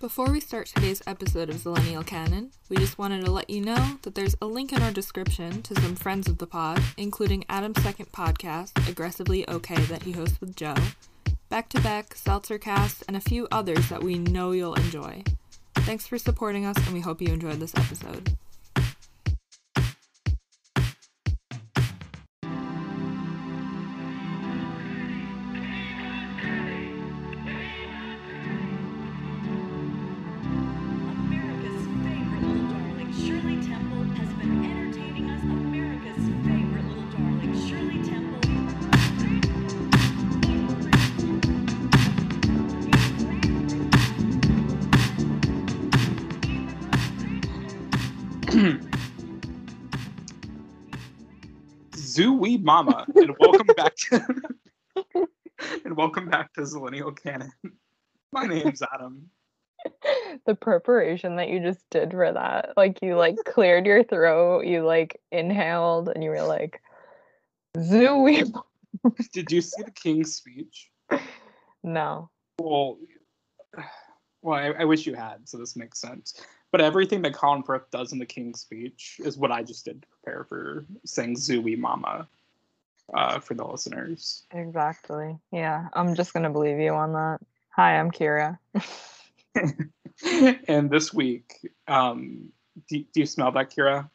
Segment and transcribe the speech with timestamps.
[0.00, 3.98] Before we start today's episode of Zillennial Canon, we just wanted to let you know
[4.00, 7.82] that there's a link in our description to some friends of the pod, including Adam's
[7.82, 10.74] second podcast, Aggressively Okay, that he hosts with Joe,
[11.50, 15.22] Back to Back, Seltzercast, and a few others that we know you'll enjoy.
[15.74, 18.38] Thanks for supporting us, and we hope you enjoyed this episode.
[52.62, 54.26] Mama, and welcome back to
[55.84, 57.52] and welcome back to Zillennial Canon.
[58.32, 59.30] My name's Adam.
[60.44, 64.84] the preparation that you just did for that like you like cleared your throat you
[64.84, 66.82] like inhaled and you were like
[67.78, 68.52] zooey
[69.32, 70.90] Did you see the King's speech?
[71.82, 72.98] no Well,
[74.42, 76.34] well, I, I wish you had, so this makes sense.
[76.72, 80.02] But everything that Colin Firth does in the King's speech is what I just did
[80.02, 82.28] to prepare for saying Zoo-Wee Mama
[83.14, 84.44] uh, for the listeners.
[84.52, 87.38] exactly yeah i'm just gonna believe you on that
[87.70, 88.58] hi i'm Kyra
[90.68, 91.54] and this week,
[91.88, 92.50] um,
[92.88, 94.08] do, do you smell that, Kyra?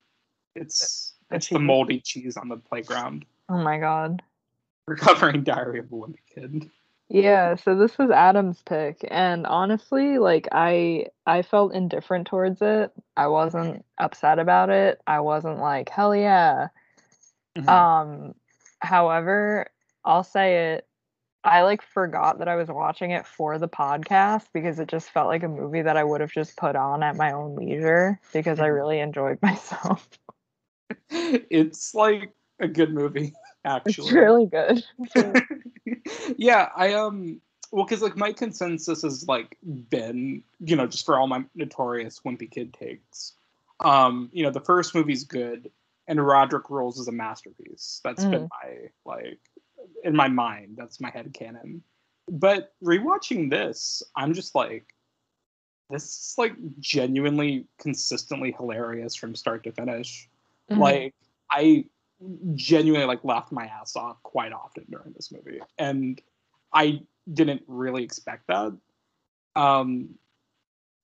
[0.55, 3.25] It's The it's the moldy cheese on the playground.
[3.49, 4.21] oh my god
[4.87, 6.69] Recovering Diary of a Wimpy Kid.
[7.09, 12.91] yeah so this was adam's pick and honestly like i i felt indifferent towards it
[13.17, 16.67] i wasn't upset about it i wasn't like hell yeah
[17.57, 17.69] Mhm.
[17.69, 18.35] Um,
[18.85, 19.67] however,
[20.03, 20.87] I'll say it.
[21.43, 25.27] I like forgot that I was watching it for the podcast because it just felt
[25.27, 28.59] like a movie that I would have just put on at my own leisure because
[28.59, 28.73] I Mhm.
[28.73, 30.09] really enjoyed myself.
[31.09, 33.33] it's like a good movie,
[33.65, 34.05] actually.
[34.05, 34.83] It's really good.
[36.37, 41.19] Yeah, I um well cuz like my consensus has like been, you know, just for
[41.19, 43.33] all my notorious wimpy kid takes.
[43.79, 45.71] Um, you know, the first movie's good
[46.07, 48.01] and Roderick Rules is a masterpiece.
[48.03, 49.39] That's been my like
[50.03, 51.83] in my mind, that's my head canon.
[52.29, 54.95] But rewatching this, I'm just like
[55.89, 60.29] this is like genuinely consistently hilarious from start to finish
[60.71, 60.77] Mhm.
[60.79, 61.15] like
[61.51, 61.85] i
[62.55, 66.21] genuinely like laughed my ass off quite often during this movie and
[66.73, 67.01] i
[67.31, 68.75] didn't really expect that
[69.55, 70.17] um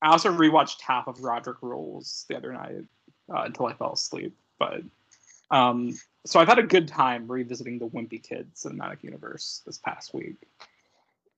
[0.01, 2.85] i also rewatched half of roderick rules the other night
[3.31, 5.91] uh, until i fell asleep but um
[6.25, 10.47] so i've had a good time revisiting the wimpy kid cinematic universe this past week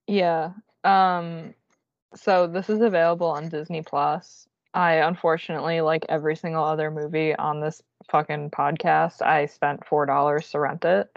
[0.08, 0.52] yeah.
[0.84, 1.54] Um,
[2.16, 4.48] so this is available on Disney Plus.
[4.74, 10.50] I unfortunately, like every single other movie on this fucking podcast, I spent four dollars
[10.52, 11.10] to rent it.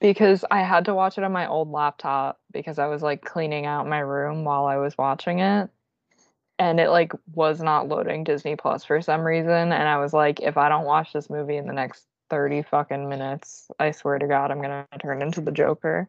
[0.00, 3.66] because I had to watch it on my old laptop because I was like cleaning
[3.66, 5.68] out my room while I was watching it.
[6.60, 9.50] And it like was not loading Disney Plus for some reason.
[9.50, 13.08] And I was like, if I don't watch this movie in the next 30 fucking
[13.08, 16.08] minutes, I swear to God, I'm gonna turn into the Joker.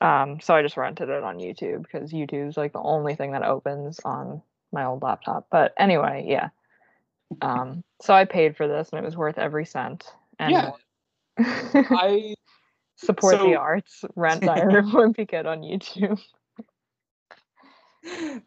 [0.00, 3.42] Um, so I just rented it on YouTube because YouTube's like the only thing that
[3.44, 4.42] opens on
[4.72, 5.46] my old laptop.
[5.50, 6.48] But anyway, yeah.
[7.42, 10.04] Um, so I paid for this and it was worth every cent.
[10.38, 10.70] And yeah
[11.40, 12.34] i
[12.96, 16.20] support So- the arts rent diary of wimpy kid on youtube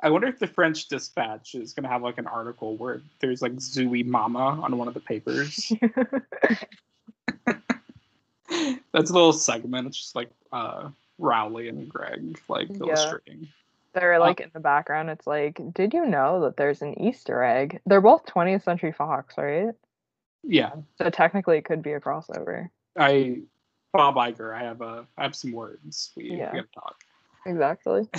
[0.01, 3.41] I wonder if the French Dispatch is going to have like an article where there's
[3.41, 5.71] like Zoo-Wee Mama on one of the papers.
[8.93, 9.87] That's a little segment.
[9.87, 12.77] It's just like uh, Rowley and Greg like Yeah.
[12.79, 13.47] illustrating.
[13.93, 17.81] they're like in the background it's like did you know that there's an easter egg
[17.85, 19.73] they're both 20th century fox right
[20.43, 23.41] Yeah, so technically it could be a crossover I
[23.93, 24.55] Bob Iger.
[24.55, 26.11] I have a I have some words.
[26.15, 26.51] We, Yeah.
[26.53, 27.03] we have to talk.
[27.45, 28.07] Exactly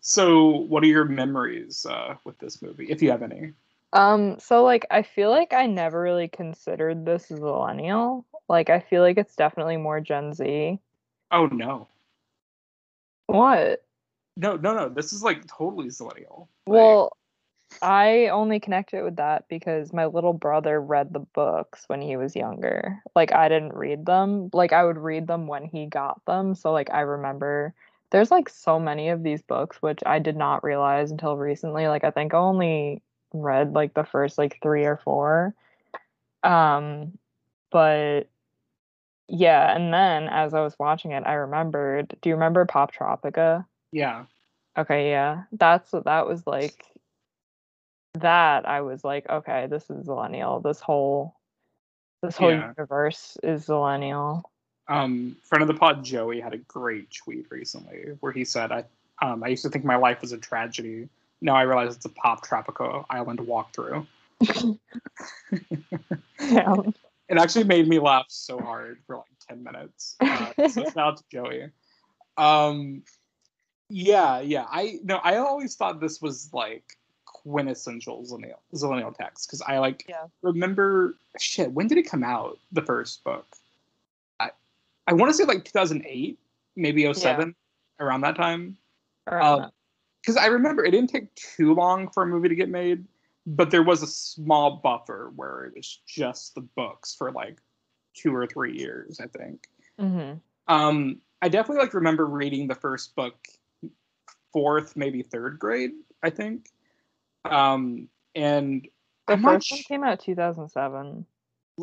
[0.00, 3.52] So, what are your memories uh, with this movie, if you have any?
[3.92, 8.80] um so like i feel like i never really considered this as millennial like i
[8.80, 10.78] feel like it's definitely more gen z
[11.30, 11.88] Oh no,
[13.26, 13.82] what
[14.36, 14.88] no, no, no.
[14.88, 16.40] This is like totally Zillennial.
[16.40, 17.16] Like, well
[17.82, 22.16] I only connect it with that because my little brother read the books when he
[22.16, 23.02] was younger.
[23.16, 24.50] Like I didn't read them.
[24.52, 26.54] Like I would read them when he got them.
[26.54, 27.74] So like I remember
[28.10, 31.88] there's like so many of these books which I did not realize until recently.
[31.88, 35.54] Like I think I only read like the first like 3 or 4.
[36.42, 37.18] Um
[37.70, 38.28] but
[39.28, 43.66] yeah, and then as I was watching it, I remembered, do you remember Poptropica?
[43.92, 44.26] yeah,
[44.78, 45.44] Okay, yeah.
[45.52, 46.84] That's what that was like.
[48.14, 50.62] That I was like, okay, this is Zillennial.
[50.62, 51.36] This whole
[52.22, 52.68] this whole Yeah.
[52.68, 54.42] universe is Zillennial.
[54.88, 58.84] Um, friend of the pod Joey had a great tweet recently where he said, "I
[59.22, 61.08] um, I used to think my life was a tragedy.
[61.40, 64.06] Now I realize it's a Poptropica Island walkthrough."
[66.40, 66.74] Yeah.
[67.28, 70.14] It actually made me laugh so hard for like ten minutes.
[70.20, 71.70] Uh, so shout out to Joey.
[72.36, 73.02] Um,
[73.88, 74.66] yeah, yeah.
[74.70, 76.84] I no, I always thought this was like
[77.24, 80.26] quintessential Zillennial, Zillennial text because I like Yeah.
[80.42, 81.72] remember shit.
[81.72, 82.58] When did it come out?
[82.72, 83.46] The first book.
[85.06, 86.38] I want to say like 2008,
[86.76, 87.54] maybe 07,
[88.00, 88.76] around that time.
[89.26, 89.70] Around Um,
[90.20, 93.04] Because I remember it didn't take too long for a movie to get made,
[93.46, 97.60] but there was a small buffer where it was just the books for like
[98.14, 99.68] two or three years, I think.
[100.00, 100.40] Mhm.
[100.66, 103.36] Um, I definitely like remember reading the first book,
[104.52, 105.92] fourth, maybe third grade,
[106.22, 106.70] I think.
[107.44, 108.88] Um, and
[109.28, 111.24] The I'm first one came out 2007.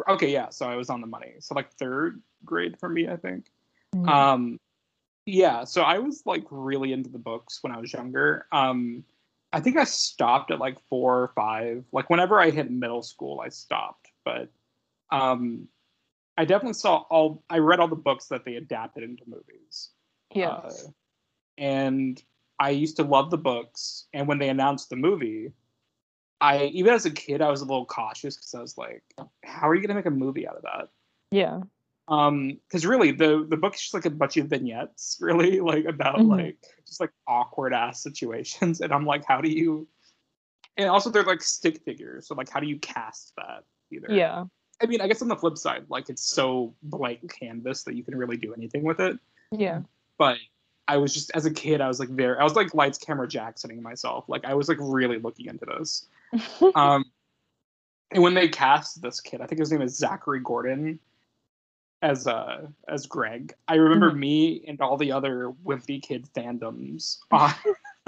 [0.09, 1.35] okay, yeah, so I was on the money.
[1.39, 3.51] So like third grade for me, I think.
[3.95, 4.07] Mhm.
[4.07, 4.59] Um,
[5.25, 8.47] yeah, so I was like really into the books when I was younger.
[8.51, 9.03] Um,
[9.53, 11.85] I think I stopped at like four or five.
[11.91, 14.11] Like whenever I hit middle school, I stopped.
[14.25, 14.49] But
[15.11, 15.67] um,
[16.37, 17.43] I definitely saw all.
[17.49, 19.91] I read all the books that they adapted into movies.
[20.33, 20.49] yeah.
[20.49, 20.71] Uh,
[21.57, 22.21] and
[22.59, 24.07] I used to love the books.
[24.13, 25.53] And when they announced the movie,
[26.41, 29.03] I even as a kid, I was a little cautious because I was like,
[29.45, 30.89] "How are you gonna make a movie out of that?"
[31.31, 31.61] yeah.
[32.09, 35.85] Um because really the the book is just like a bunch of vignettes really like
[35.85, 36.29] about Mhm.
[36.37, 38.81] like just like awkward ass situations.
[38.81, 39.87] And i'm like how do you
[40.75, 42.27] and also they're like stick figures.
[42.27, 44.07] So like how do you cast that either?
[44.09, 44.45] Yeah.
[44.81, 48.03] i mean i guess on the flip side like it's so blank canvas that you
[48.03, 49.17] can really do anything with it.
[49.51, 49.81] Yeah.
[50.17, 50.37] but
[50.89, 53.27] i was just as a kid i was like very i was like lights camera
[53.27, 54.25] jacksoning myself.
[54.27, 56.07] Like i was like really looking into this.
[56.75, 57.05] Um,
[58.11, 60.99] and when they cast this kid, I think his name is Zachary Gordon
[62.03, 63.55] as uh as Greg.
[63.67, 64.19] I remember Mhm.
[64.19, 67.53] me and all the other wimpy kid fandoms on,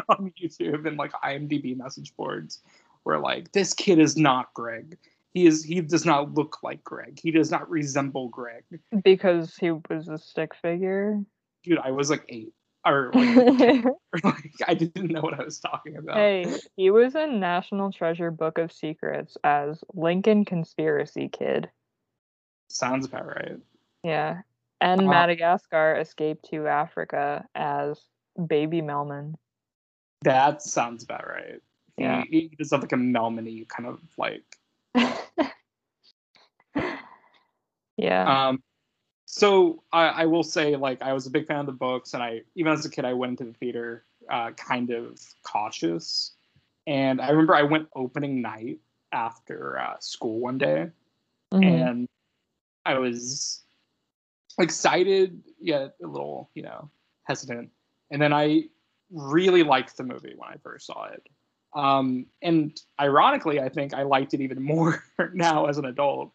[0.09, 2.62] on YouTube and like IMDb message boards
[3.06, 4.97] were like, "This kid is not Greg.
[5.33, 5.63] He is.
[5.63, 7.19] He does not look like Greg.
[7.19, 8.63] He does not resemble Greg."
[9.03, 11.21] because he was a stick figure.
[11.63, 12.53] Dude, I was like eight,
[12.86, 16.18] or like, or, like I didn't know what I was talking about.
[16.18, 16.45] Hey,
[16.75, 21.69] he was in National Treasure Book of Secrets as Lincoln Conspiracy Kid.
[22.69, 23.57] Sounds about right.
[24.06, 24.42] Yeah.
[24.81, 28.00] And Uh, Madagascar escaped to Africa as
[28.48, 29.34] Baby Melman.
[30.22, 31.60] That sounds about right.
[31.98, 32.24] Yeah.
[32.30, 34.44] he does have like a Melmany kind of like
[37.98, 38.48] yeah.
[38.48, 38.62] Um,
[39.25, 42.22] so I, I will say, like, I was a big fan of the books, and
[42.22, 46.34] I even as a kid, I went into the theater uh, kind of cautious.
[46.86, 48.80] And I remember I went opening night
[49.12, 50.92] after uh, school one day,
[51.52, 51.63] Mhm.
[51.63, 52.07] and
[52.86, 53.64] I was
[54.60, 56.90] excited yet a little, you know,
[57.24, 57.69] hesitant.
[58.12, 58.63] And then I
[59.12, 61.28] really liked the movie when I first saw it.
[61.74, 65.04] Um, and ironically, I think I liked it even more
[65.34, 66.31] now as an adult.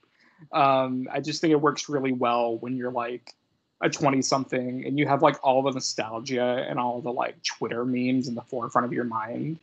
[0.53, 3.35] Um, I just think it works really well when you're like
[3.83, 7.85] a 20 something and you have like all the nostalgia and all the like Twitter
[7.85, 9.59] memes in the forefront of your mind.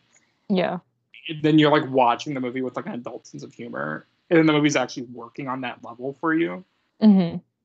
[0.50, 0.80] yeah.
[1.42, 4.08] Then you're like watching the movie with like an adult sense of humor.
[4.30, 6.64] And then the movie's actually working on that level for you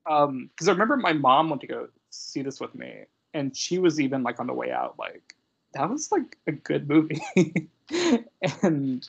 [0.07, 3.55] hmm um because i remember my mom went to go see this with me and
[3.55, 5.35] she was even like on the way out like
[5.73, 7.21] that was like a good movie.
[8.61, 9.07] And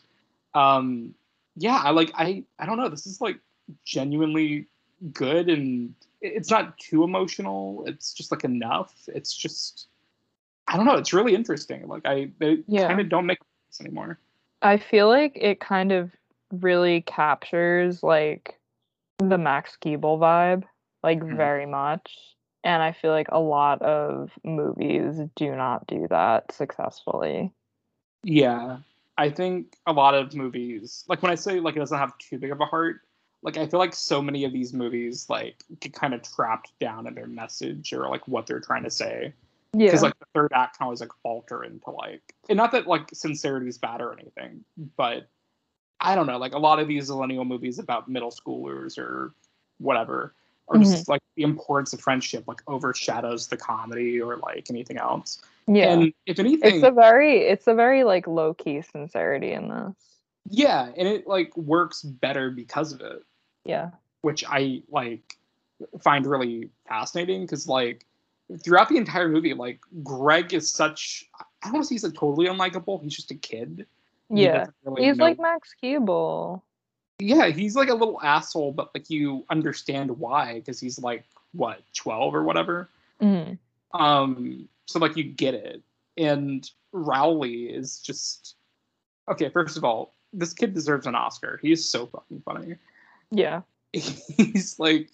[0.54, 1.14] um
[1.56, 3.38] yeah i like i i don't know this is like
[3.84, 4.66] genuinely
[5.12, 9.88] good and it's not too emotional it's just like enough it's just
[10.68, 12.86] i don't know it's really interesting like i they Yeah.
[12.88, 14.18] kind of don't make this anymore.
[14.62, 16.10] I feel like it kind of
[16.52, 18.58] really captures like
[19.18, 20.64] the Max Keeble vibe,
[21.04, 21.36] like Mhm.
[21.36, 22.34] very much.
[22.64, 27.52] And I feel like a lot of movies do not do that successfully.
[28.22, 28.78] Yeah,
[29.18, 32.38] I think a lot of movies, like when I say like it doesn't have too
[32.38, 33.02] big of a heart,
[33.42, 37.06] like I feel like so many of these movies like get kind of trapped down
[37.06, 39.34] in their message or like what they're trying to say.
[39.74, 39.86] Yeah.
[39.86, 43.10] Because like the third act can always like falter into like, and not that like
[43.12, 44.64] sincerity is bad or anything,
[44.96, 45.28] but
[46.00, 49.34] I don't know, like a lot of these millennial movies about middle schoolers or
[49.78, 50.34] whatever,
[50.66, 51.12] or just mm-hmm.
[51.12, 55.42] like the importance of friendship like overshadows the comedy or like anything else.
[55.66, 55.92] yeah.
[55.92, 59.94] And if anything, it's a very it's a very like low key sincerity in this.
[60.48, 63.24] Yeah, and it like works better because of it,
[63.64, 63.90] Yeah.
[64.22, 65.38] which I like
[66.00, 68.04] find really fascinating because like
[68.62, 71.28] throughout the entire movie, like Greg is such
[71.62, 73.02] I don't want to say he's like totally unlikable.
[73.02, 73.86] He's just a kid.
[74.30, 74.58] Yeah.
[74.58, 76.62] doesn't really He's know- like Max Keeble.
[77.18, 81.80] Yeah, he's like a little asshole, but like you understand why because he's like what
[81.94, 82.88] twelve or whatever.
[83.20, 83.58] Mhm.
[83.92, 85.82] Um, so like you get it.
[86.16, 88.56] And Rowley is just
[89.28, 89.48] okay.
[89.48, 91.58] First of all, this kid deserves an Oscar.
[91.62, 92.76] He is so fucking funny.
[93.30, 93.62] Yeah.
[93.92, 95.08] He's like,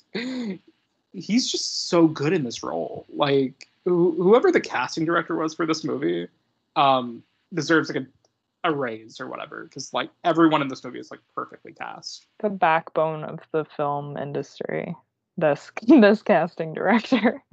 [1.13, 3.05] he's just so good in this role.
[3.13, 6.29] Like wh- whoever the casting director was for this movie,
[6.77, 8.07] um, deserves like a,
[8.65, 12.27] a raise or whatever because like everyone in this movie is like perfectly cast.
[12.41, 14.95] The backbone of the film industry.
[15.37, 17.43] This this casting director.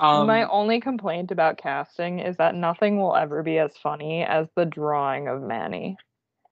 [0.00, 4.48] Um, My only complaint about casting is that nothing will ever be as funny as
[4.56, 5.98] the drawing of Manny.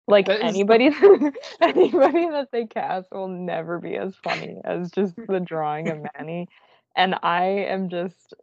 [0.06, 0.86] Like That is the- anybody
[1.62, 6.48] anybody that they cast will never be as funny as just the drawing of Manny.
[6.94, 8.34] And I am just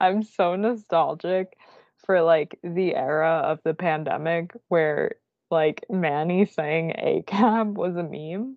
[0.00, 1.58] I'm so nostalgic
[2.06, 5.16] for like the era of the pandemic where
[5.50, 8.56] like Manny saying a cab was a meme.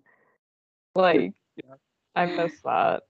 [0.94, 1.74] Like Yeah.
[2.14, 3.02] I miss that.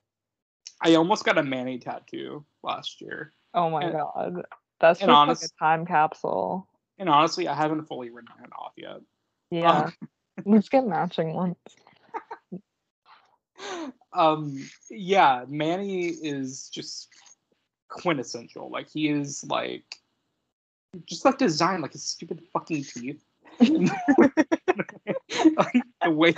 [0.83, 3.33] I almost got a Manny tattoo last year.
[3.53, 4.43] Oh my And- god.
[4.81, 6.69] That's just honest- like a time capsule.
[6.99, 9.00] And honestly, I haven't fully written it off yet.
[9.50, 9.91] Yeah.
[10.45, 11.57] Let's get matching ones.
[14.12, 17.09] um yeah manny is just
[17.88, 19.85] quintessential like he is like
[21.07, 23.25] just like design like his stupid fucking teeth
[23.61, 23.91] like
[26.03, 26.35] the way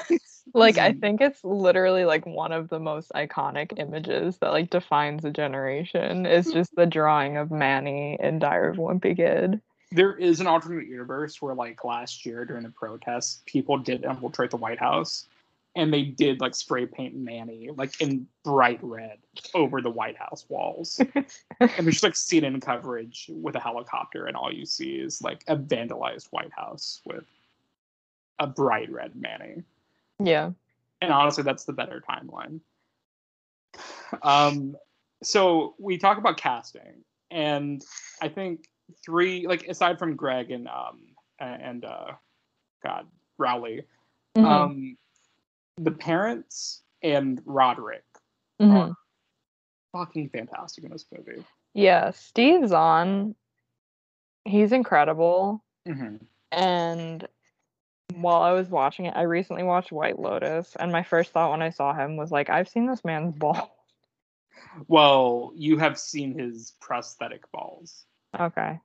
[0.54, 5.24] Like I think it's literally like one of the most iconic images that like defines
[5.24, 9.60] a generation is just the drawing of Manny in Diary of a Wimpy Kid.
[9.92, 14.50] there is an alternate universe where like last year during the protests people did infiltrate
[14.50, 15.26] the white house
[15.76, 19.18] and they did like spray paint manny like in bright red
[19.54, 21.00] over the white house walls
[21.60, 25.56] and there's like CNN coverage with a helicopter, and all you see is like a
[25.56, 27.24] vandalized White House with
[28.38, 29.62] a bright red Manny.
[30.18, 30.50] Yeah.
[31.00, 32.60] And honestly, that's the better timeline.
[34.22, 34.76] Um,
[35.22, 37.82] so we talk about casting, and
[38.20, 38.68] I think
[39.04, 41.00] three, like aside from Greg and um
[41.38, 42.12] and uh,
[42.82, 43.06] God
[43.38, 43.82] Rowley,
[44.36, 44.96] Mhm, um,
[45.78, 48.04] the parents and Roderick
[48.60, 48.90] mhm.
[48.90, 48.96] are
[49.92, 51.44] fucking fantastic in this movie.
[51.74, 53.34] Yeah, Steve Zahn,
[54.44, 55.62] he's incredible.
[55.86, 56.16] hmm
[56.50, 57.26] And
[58.14, 61.62] while I was watching it, I recently watched White Lotus, and my first thought when
[61.62, 63.72] I saw him was like, I've seen this man's ball.
[64.88, 68.04] Well, you have seen his prosthetic balls.
[68.38, 68.80] Okay.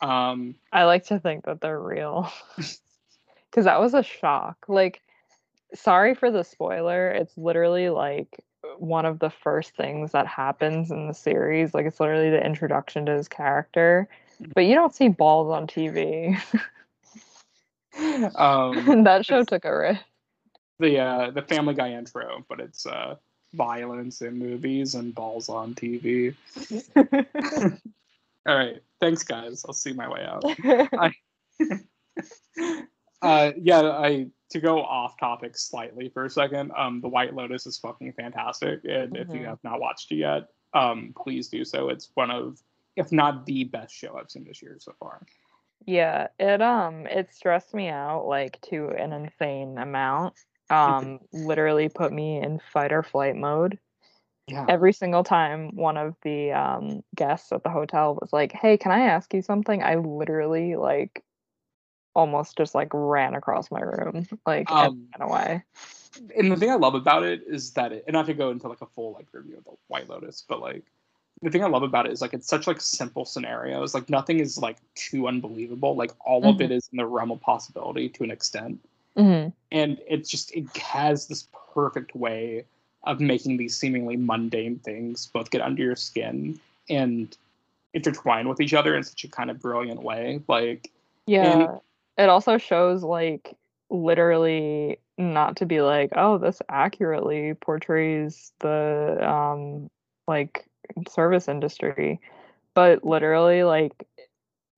[0.00, 2.30] Um, I like to think that they're real.
[3.52, 4.66] Cause that was a shock.
[4.68, 5.00] Like,
[5.74, 7.10] sorry for the spoiler.
[7.10, 8.40] It's literally like
[8.78, 11.74] one of the first things that happens in the series.
[11.74, 14.08] Like it's literally the introduction to his character.
[14.54, 16.40] But you don't see balls on TV.
[18.36, 20.02] um, that show took a risk.
[20.78, 23.16] the uh, the Family Guy intro, but it's uh,
[23.54, 26.34] violence in movies and balls on TV.
[28.46, 29.64] All right, thanks guys.
[29.66, 30.44] I'll see my way out.
[33.22, 36.72] Uh, yeah, I to go off topic slightly for a second.
[36.76, 39.46] Um, the White Lotus is fucking fantastic, and if you Mhm.
[39.46, 41.88] have not watched it yet, um, please do so.
[41.88, 42.62] It's one of,
[42.96, 45.26] if not the best show I've seen this year so far.
[45.86, 50.34] Yeah, it um it stressed me out like to an insane amount.
[50.70, 53.78] Um literally put me in fight or flight mode.
[54.46, 54.64] Yeah.
[54.68, 58.92] Every single time one of the um guests at the hotel was like, "Hey, can
[58.92, 61.22] I ask you something?" I literally like
[62.18, 65.62] almost just like ran across my room like and Um, ran away.
[66.36, 68.66] and the thing I love about it is that it, and not to go into
[68.68, 70.82] like a full like review of the White Lotus, but like
[71.42, 73.94] the thing I love about it is like it's such like simple scenarios.
[73.94, 75.94] Like nothing is like too unbelievable.
[75.94, 78.80] Like all of it is in the realm of possibility to an extent,
[79.16, 79.52] Mhm.
[79.70, 82.64] and it's just it has this perfect way
[83.04, 86.58] of making these seemingly mundane things both get under your skin
[86.90, 87.36] and
[87.94, 90.42] intertwine with each other in such a kind of brilliant way.
[90.48, 90.90] Like
[91.26, 91.78] Yeah.
[92.18, 93.56] It also shows like
[93.90, 99.88] literally not to be like, oh, this accurately portrays the um
[100.26, 100.66] like
[101.08, 102.20] service industry,
[102.74, 104.06] but literally like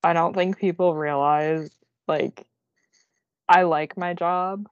[0.05, 1.71] I don't think people realize
[2.07, 2.47] like
[3.49, 4.69] I like my job,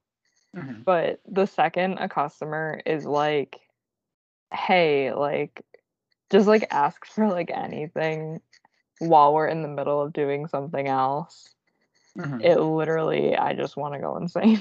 [0.84, 3.58] but the second a customer is like,
[4.52, 5.64] hey, like
[6.30, 8.40] just like ask for like anything
[9.00, 11.48] while we're in the middle of doing something else
[12.16, 12.42] Mhm.
[12.42, 14.60] it literally i just want to go insane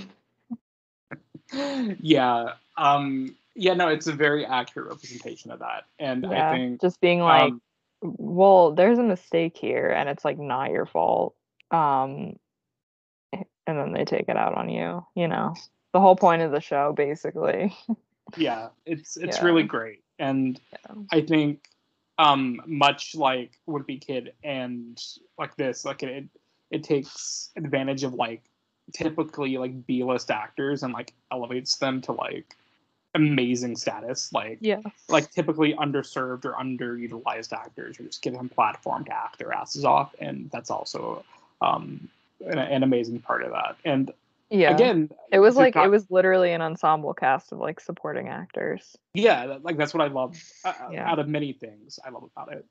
[2.01, 6.79] yeah um yeah, no, it's a very accurate representation of that, and Yeah, I think
[6.81, 7.61] just being like, um,
[8.03, 11.35] well, there's a mistake here, and it's like not your fault.
[11.71, 12.37] Um,
[13.33, 15.03] and then they take it out on you.
[15.15, 15.55] You know,
[15.91, 17.75] the whole point of the show, basically.
[18.37, 19.45] yeah, it's it's Yeah.
[19.45, 20.95] really great, and Yeah.
[21.11, 21.67] I think
[22.19, 25.03] um much like Wimpy Kid and
[25.39, 26.25] like this, like it
[26.71, 28.43] it takes advantage of like
[28.93, 32.55] typically like B list actors and like elevates them to like
[33.15, 34.31] amazing status.
[34.33, 34.81] Like Yeah.
[35.09, 39.85] like typically underserved or underutilized actors, or just give them platform to act their asses
[39.85, 41.23] off, and that's also
[41.61, 42.09] um
[42.45, 43.77] an, an amazing part of that.
[43.83, 44.11] And
[44.49, 44.73] Yeah.
[44.73, 48.95] again, it was like it was literally an ensemble cast of like supporting actors.
[49.13, 51.09] yeah like that's what i love uh, Yeah.
[51.11, 52.63] out of many things i love about it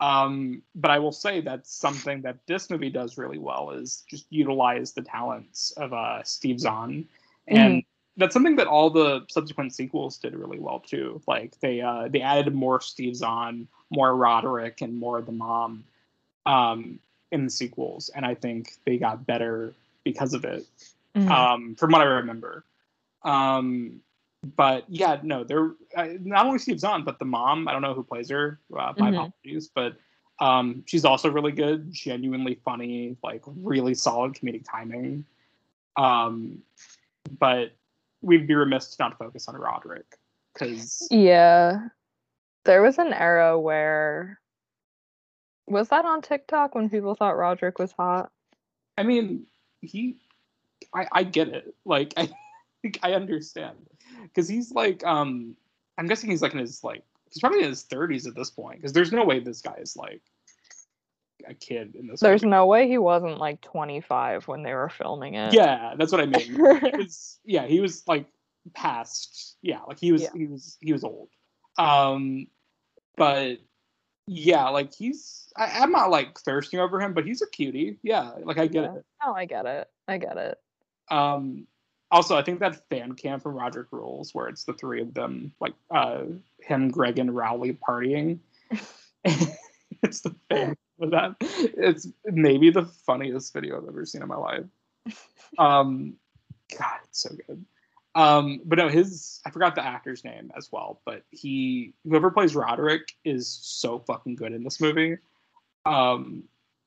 [0.00, 4.26] um but i will say that's something that this movie does really well is just
[4.30, 7.04] utilize the talents of uh steve zahn
[7.46, 7.82] and
[8.16, 12.20] that's something that all the subsequent sequels did really well too like they uh they
[12.20, 15.84] added more steve zahn more roderick and more of the mom
[16.46, 16.98] um
[17.32, 19.72] in the sequels and i think they got better
[20.04, 20.64] because of it
[21.16, 21.30] Mhm.
[21.30, 22.64] um, from what I remember.
[23.22, 24.00] Um,
[24.44, 27.68] but yeah, no, they're uh, not only Steve Zahn, but the mom.
[27.68, 28.60] I don't know who plays her.
[28.72, 29.14] Uh, my Mhm.
[29.14, 29.96] apologies, but
[30.40, 35.24] um, she's also really good, genuinely funny, like really solid comedic timing.
[35.96, 36.62] Um,
[37.38, 37.72] but
[38.22, 40.16] we'd be remiss to not focus on Roderick
[40.52, 41.88] because Yeah.
[42.64, 44.40] There was an era where
[45.66, 48.30] was that on TikTok when people thought Roderick was hot?
[48.96, 49.46] I mean,
[49.80, 50.18] he,
[50.94, 51.74] I, I get it.
[51.84, 52.28] Like, I,
[53.02, 53.76] I understand
[54.22, 55.56] because he's like, um,
[55.96, 58.78] I'm guessing he's like in his like, he's probably in his 30s at this point
[58.78, 60.22] because there's no way this guy is like
[61.46, 62.20] a kid in this.
[62.20, 62.50] There's movie.
[62.50, 65.52] no way he wasn't like 25 when they were filming it.
[65.54, 66.40] Yeah, that's what I mean.
[66.92, 68.26] He was, yeah, he was like
[68.74, 69.56] past.
[69.62, 70.30] Yeah, like he was, Yeah.
[70.34, 71.28] he was, he was old.
[71.78, 72.46] Um,
[73.16, 73.58] but
[74.26, 75.50] yeah, like he's.
[75.56, 77.98] I, I'm not like thirsting over him, but he's a cutie.
[78.02, 78.94] Yeah, like I get Yeah.
[78.96, 79.04] it.
[79.24, 79.88] oh, I get it.
[80.06, 80.58] I get it.
[81.10, 81.66] Um,
[82.10, 85.52] also, I think that fan cam from Roderick Rules, where it's the three of them,
[85.60, 86.24] like uh,
[86.60, 88.38] him, Greg, and Rowley partying.
[89.24, 91.36] it's the fan with that.
[91.40, 94.64] It's maybe the funniest video I've ever seen in my life.
[95.58, 96.14] Um,
[96.78, 97.64] God, it's so good.
[98.14, 102.56] Um, but no, his I forgot the actor's name as well, but he whoever plays
[102.56, 105.18] Roderick is so fucking good in this movie.
[105.86, 106.44] Um,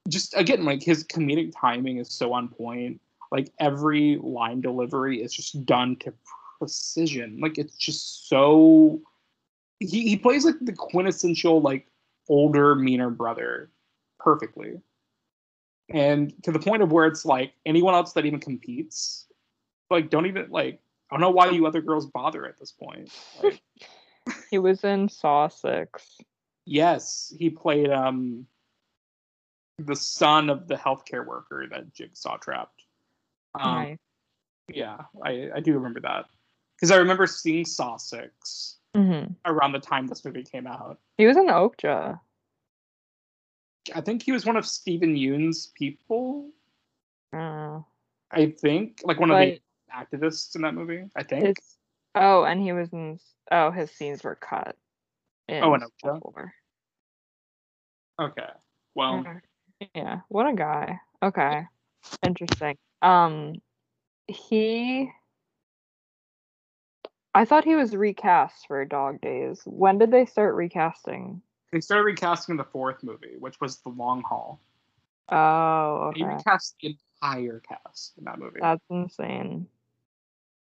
[0.10, 3.00] just again, like his comedic timing is so on point
[3.32, 6.13] like every line delivery is just done to
[6.60, 7.39] precision.
[7.39, 9.02] Like it's just so
[9.80, 11.88] he, he plays like the quintessential like
[12.30, 13.72] older meaner brother
[14.20, 14.80] perfectly.
[15.89, 19.28] And to the point of where it's like anyone else that even competes
[19.89, 20.80] like don't even like
[21.12, 23.12] i don't know why you other girls bother at this point.
[23.44, 23.62] Like,
[24.52, 26.17] He was in Saw 6.
[26.65, 28.46] yes he played um
[29.80, 32.81] the son of the healthcare worker that jigsaw trapped
[33.60, 33.98] um, Nice.
[34.70, 36.26] Yeah, I, I do remember that
[36.76, 39.36] because I remember seeing Saw Six Mhm.
[39.46, 41.00] around the time this movie came out.
[41.18, 42.20] He was in Okja.
[43.94, 46.50] I think he was one of Steven Yeun's people.
[47.34, 47.80] Uh,
[48.30, 49.60] I think like one of the
[49.94, 51.10] activists in that movie.
[51.16, 51.48] I think.
[51.48, 51.78] it's
[52.16, 53.20] oh, and he was in.
[53.52, 54.78] Oh, his scenes were cut.
[55.48, 56.22] In Oh, in Saw Okja?
[56.22, 56.54] 4.
[58.22, 58.50] Okay.
[58.96, 59.26] Well,
[59.96, 61.00] Yeah, what a guy.
[61.24, 61.66] Okay.
[62.24, 62.78] Interesting.
[63.02, 63.62] Um
[64.28, 65.12] he
[67.34, 69.62] I thought he was recast for Dog Days.
[69.66, 71.42] When did they start recasting?
[71.72, 74.60] they started recasting in the fourth movie, which was The Long Haul.
[75.30, 76.36] Oh, They okay.
[76.36, 78.60] recast the entire cast in that movie.
[78.60, 79.68] That's insane.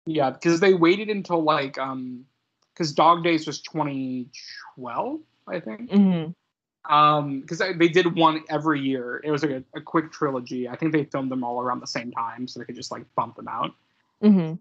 [0.05, 2.25] yeah, because they waited until like um,
[2.73, 5.91] because Dog Days was 2012, I think.
[6.89, 9.21] Hmm um because they did one every year.
[9.23, 10.67] It was like a, a quick trilogy.
[10.69, 13.03] I think they filmed them all around the same time so they could just like
[13.15, 13.73] bump them out.
[14.21, 14.53] Hmm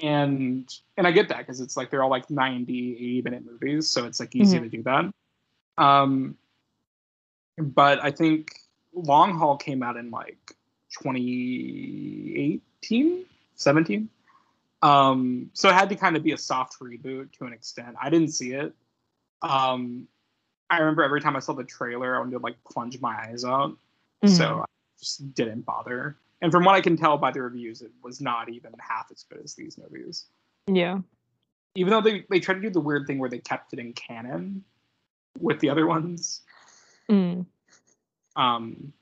[0.00, 3.88] and and i get that because it's like they're all like 90 80 minute movies
[3.88, 4.62] so it's like easy Mhm.
[4.62, 5.12] to do that.
[5.78, 6.36] Um
[7.58, 8.48] but i think
[8.92, 10.56] long haul came out in like
[10.90, 14.08] 2018 17
[14.82, 17.94] um so it had to kind of be a soft reboot to an extent.
[18.00, 18.74] I didn't see it.
[19.42, 20.08] Um
[20.74, 23.44] i remember every time i saw the trailer i wanted to like plunge my eyes
[23.44, 23.76] out
[24.26, 24.64] so I
[24.98, 26.16] just didn't bother.
[26.42, 29.24] And from what I can tell by the reviews, it was not even half as
[29.24, 30.26] good as these movies.
[30.66, 30.98] yeah.
[31.76, 33.92] Even though they, they tried to do the weird thing where they kept it in
[33.94, 34.62] canon
[35.40, 36.42] with the other ones.
[37.10, 37.46] Mm.
[38.36, 38.92] Um,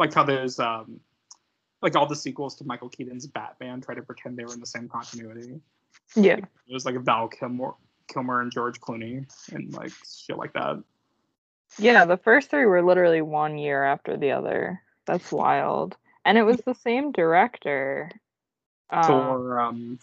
[0.00, 1.00] like how there's um,
[1.82, 4.66] like all the sequels to Michael Keaton's Batman try to pretend they were in the
[4.66, 5.60] same continuity.
[6.16, 6.36] Yeah.
[6.36, 7.74] It was like Val Kilmer
[8.08, 10.82] Kilmer and George Clooney and like shit like that.
[11.78, 14.80] Yeah, the first three were literally one year after the other.
[15.06, 15.96] That's wild.
[16.24, 18.10] And it was the same director.
[18.90, 19.98] Um, Thor, um,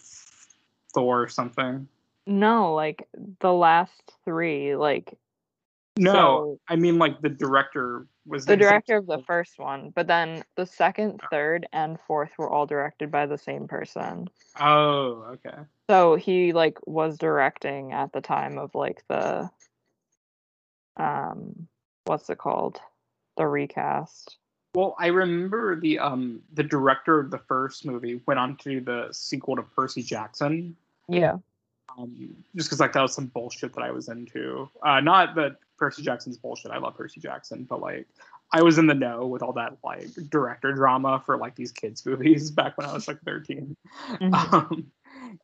[0.94, 1.88] Thor something.
[2.28, 3.08] No, like
[3.40, 5.18] the last three, like
[5.98, 10.06] No, So- I mean like the director was the director of the first one, but
[10.08, 14.30] then the second, third, and fourth were all directed by the same person.
[14.60, 15.58] Oh, okay.
[15.90, 19.50] So he like was directing at the time of like the
[20.98, 21.68] um
[22.06, 22.80] what's it called?
[23.38, 24.38] The recast.
[24.74, 28.82] Well, I remember the um the director of the first movie went on to do
[28.82, 30.76] the sequel to Percy Jackson.
[31.08, 31.38] Yeah.
[31.98, 34.70] Um, just because like that was some bullshit that I was into.
[34.82, 36.72] Uh, not that Percy Jackson's bullshit.
[36.72, 38.08] I love Percy Jackson, but like
[38.54, 42.06] I was in the know with all that like director drama for like these kids
[42.06, 43.76] movies back when I was like 13.
[44.22, 44.54] Mhm.
[44.54, 44.92] Um,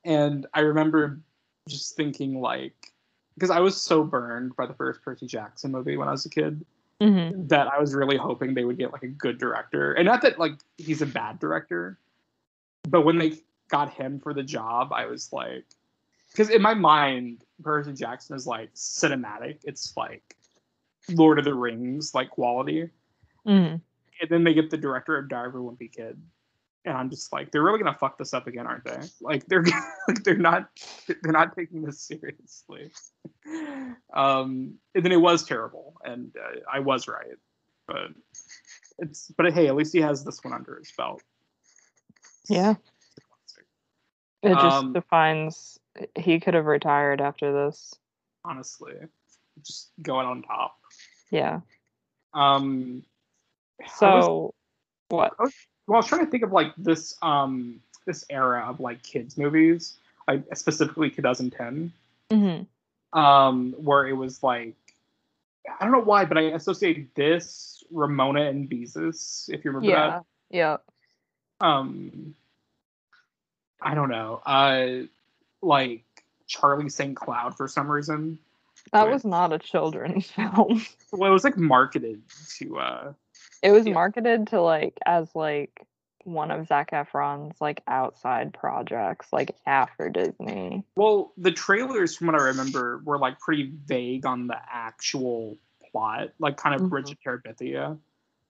[0.04, 1.20] and I remember
[1.68, 2.94] just thinking like
[3.38, 6.30] because I was so burned by the first Percy Jackson movie when I was a
[6.30, 6.66] kid
[7.00, 7.48] Mhm.
[7.50, 9.94] that I was really hoping they would get like a good director.
[9.94, 12.00] And not that like he's a bad director,
[12.90, 15.66] but when they got him for the job, I was like,
[16.32, 19.60] because in my mind, Percy Jackson is like cinematic.
[19.66, 20.36] It's like
[21.10, 22.90] Lord of the Rings like quality.
[23.46, 23.80] Mhm.
[24.20, 26.20] And then they get the director of Diary of a Wimpy Kid.
[26.88, 28.98] And I'm just like, they're really gonna fuck this up again, aren't they?
[29.20, 29.64] Like they're
[30.08, 30.70] like they're not
[31.22, 32.92] they're not taking this seriously.
[34.14, 37.36] Um, and then it was terrible, and uh, I was right,
[37.88, 38.12] but
[39.00, 41.22] it's but hey, at least he has this one under his belt.
[42.50, 42.76] Yeah.
[44.44, 45.80] It just Um, defines
[46.18, 47.94] he could have retired after this.
[48.46, 48.94] honestly,
[49.62, 50.78] just going on top.
[51.32, 51.60] Yeah.
[52.34, 53.04] Um,
[53.82, 54.54] I was- So
[55.10, 55.34] what?
[55.88, 59.38] Well, I was trying to think of like this um this era of like kids
[59.38, 59.98] movies,
[60.28, 61.92] like specifically 2010,
[62.32, 62.64] hmm
[63.14, 64.76] um, where it was like
[65.80, 70.22] I don't know why, but I associate this Ramona and Beezus, if you remember Yeah.
[70.50, 70.78] Yeah.
[71.60, 72.36] Um,
[73.82, 75.08] I don't know, uh,
[75.62, 76.04] like
[76.48, 77.16] Charlie St.
[77.16, 78.40] Cloud for some reason.
[78.92, 79.14] That Right.
[79.14, 80.86] was not a children's film.
[81.12, 82.22] Well, it was like marketed
[82.58, 83.14] to uh
[83.62, 83.94] It was Yeah.
[83.94, 85.86] marketed to like as like
[86.24, 90.84] one of Zac Efron's like outside projects, like after Disney.
[90.96, 95.58] Well, the trailers, from what I remember, were like pretty vague on the actual
[95.92, 96.90] plot, like kind of Mhm.
[96.90, 97.98] Bridge to Terabithia,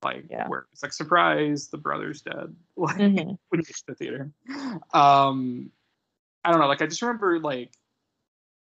[0.03, 0.47] like Yeah.
[0.47, 3.37] where it's like surprise, the brother's dead, like Mhm.
[3.49, 4.31] when you get to the theater.
[4.93, 5.71] Um,
[6.43, 7.73] I don't know, like I just remember like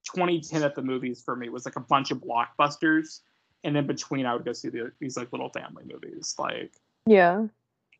[0.06, 3.22] 2010 at the movies for me was like a bunch of blockbusters,
[3.64, 6.74] and in between I would go see the, these like little family movies, like
[7.06, 7.48] Yeah.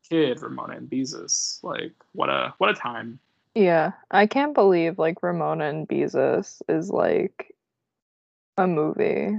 [0.08, 3.18] Kid, Ramona and Beezus, like what a what a time.
[3.54, 3.92] Yeah.
[4.10, 7.54] I can't believe like Ramona and Beezus is like
[8.56, 9.36] a movie.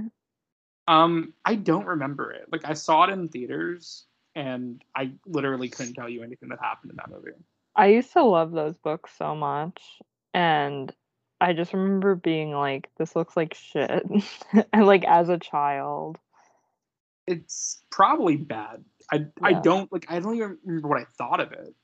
[0.88, 2.46] Um, I don't remember it.
[2.50, 4.04] Like I saw it in theaters,
[4.34, 7.36] and I literally couldn't tell you anything that happened in that movie.
[7.76, 9.80] I used to love those books so much
[10.34, 10.92] and
[11.40, 14.04] I just remember being like this looks like shit.
[14.72, 16.18] and like as a child.
[17.26, 18.84] It's probably bad.
[19.12, 20.06] I I don't like.
[20.08, 21.74] I don't even remember what I thought of it.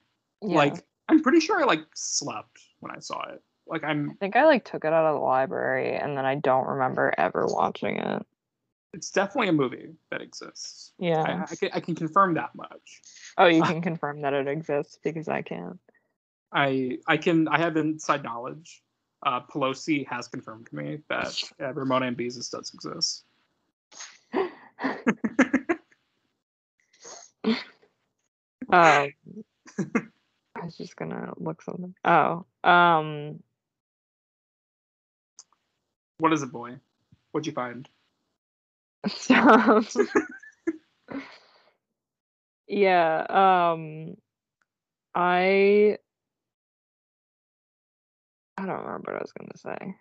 [0.42, 0.56] Yeah.
[0.56, 3.42] Like I'm pretty sure I like slept when I saw it.
[3.66, 4.10] Like I'm.
[4.10, 7.12] I think I like took it out of the library and then I don't remember
[7.16, 8.26] ever watching it.
[8.92, 10.92] It's definitely a movie that exists.
[10.98, 11.22] Yeah.
[11.22, 13.02] I, I can I can confirm that much.
[13.38, 15.78] Oh, you can confirm that it exists because I can.
[16.52, 18.82] I I can I have inside knowledge.
[19.24, 23.24] Uh, Pelosi has confirmed to me that uh, Ramona and Beezus does exist.
[24.32, 24.48] Um,
[30.56, 31.94] I was just gonna look something.
[32.04, 33.40] Oh, um,
[36.18, 36.76] What is it, boy?
[37.32, 37.88] What'd you find?
[39.06, 39.82] so,
[42.66, 44.16] yeah, um,
[45.14, 45.98] I,
[48.56, 49.94] I don't remember what I was gonna say.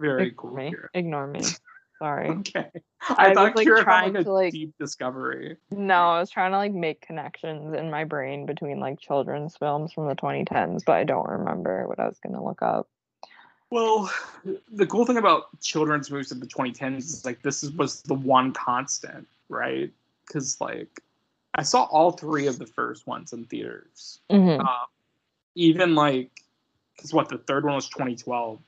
[0.00, 0.56] Very Ignore cool.
[0.56, 0.74] me.
[0.94, 1.42] Ignore me.
[2.00, 2.28] Sorry.
[2.28, 2.70] Okay.
[3.08, 5.56] I I, was, thought like, you were trying a to, like- deep discovery.
[5.70, 9.92] No, I was trying to like make connections in my brain between like children's films
[9.92, 12.88] from the 2010s, but I don't remember what I was gonna look up.
[13.70, 14.10] Well,
[14.70, 18.14] the cool thing about children's movies of the 2010s is like this is, was the
[18.14, 19.90] one constant, right?
[20.26, 21.00] Because like
[21.54, 24.20] I saw all three of the first ones in theaters.
[24.30, 24.60] Mhm.
[24.60, 24.86] Um,
[25.54, 26.30] even like,
[26.96, 28.60] because what the third one was 2012.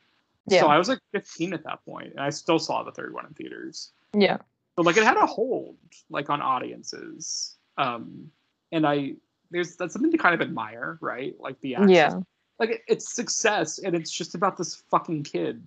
[0.49, 0.61] Yeah.
[0.61, 3.27] So I was like 15 at that point, and I still saw the third one
[3.27, 3.91] in theaters.
[4.15, 4.39] Yeah.
[4.77, 5.77] but like it had a hold
[6.11, 8.31] like on audiences um
[8.73, 9.12] and i
[9.51, 11.91] there's that's something to kind of admire right like the access.
[11.91, 12.21] Yeah.
[12.59, 15.62] like it, it's success and it's just about this fucking kid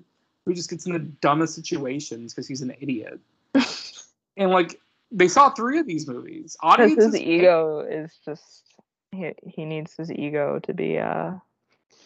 [0.46, 3.20] who just gets in the dumbest situations because he's an idiot.
[4.38, 4.80] and like
[5.12, 6.58] they saw three of these movies.
[6.62, 8.64] Audiences his ego is just
[9.12, 11.32] he, he needs his ego to be uh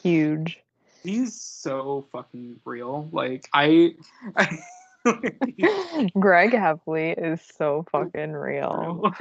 [0.03, 0.59] huge.
[1.03, 3.09] He's so fucking real.
[3.11, 3.95] Like I,
[4.37, 4.59] I
[6.19, 9.11] Greg Heffley is so fucking real.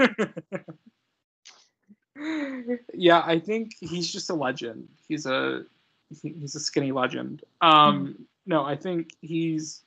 [2.95, 4.89] yeah, I think he's just a legend.
[5.09, 5.65] He's a
[6.23, 7.43] he's a skinny legend.
[7.61, 9.83] Um, no, I think he's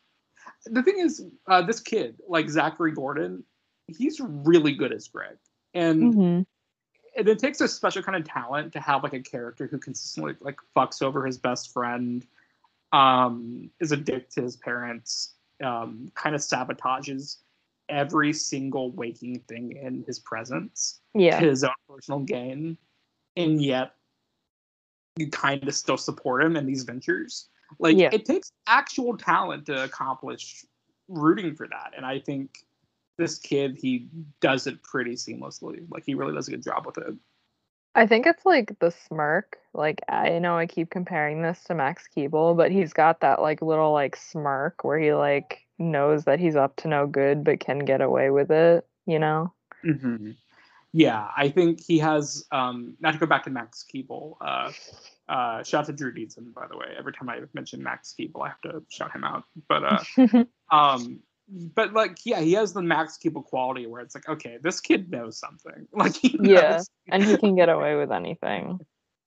[0.66, 3.44] the thing is uh, this kid like Zachary Gordon.
[3.88, 5.38] He's really good as Greg,
[5.74, 6.42] and hmm
[7.16, 10.36] and it takes a special kind of talent to have like a character who consistently
[10.42, 12.26] like fucks over his best friend,
[12.92, 17.38] um, is a dick to his parents, um, kind of sabotages
[17.90, 21.40] every single waking thing in his presence Yeah.
[21.40, 22.78] to his own personal gain,
[23.38, 23.96] and yet
[25.18, 27.48] you kind of still support him in these ventures.
[27.80, 28.10] Like Yeah.
[28.12, 30.66] it takes actual talent to accomplish
[31.08, 32.66] rooting for that, and I think
[33.18, 34.08] this kid he
[34.42, 35.86] does it pretty seamlessly.
[35.90, 37.16] Like he really does a good job with it.
[37.96, 39.58] I think it's like the smirk.
[39.74, 43.62] Like I know I keep comparing this to Max Keeble, but he's got that like
[43.62, 47.80] little like smirk where he like knows that he's up to no good but can
[47.80, 49.54] get away with it, you know?
[49.86, 50.32] Mm-hmm.
[50.92, 52.46] Yeah, I think he has.
[52.54, 54.38] Um, not to go back to Max Keeble.
[54.40, 54.72] Uh,
[55.28, 56.86] uh, shout out to Drew Deason, by the way.
[56.98, 59.44] Every time I mention Max Keeble, I have to shout him out.
[59.68, 64.28] But uh, um, but like, yeah, he has the Max Keeble quality where it's like,
[64.28, 65.88] okay, this kid knows something.
[65.94, 66.82] Like, he Yeah.
[67.10, 68.80] and he can get away with anything.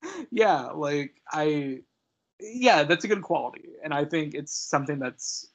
[0.31, 1.81] yeah, like I,
[2.41, 5.49] yeah, that's a good quality, and I think it's something that's.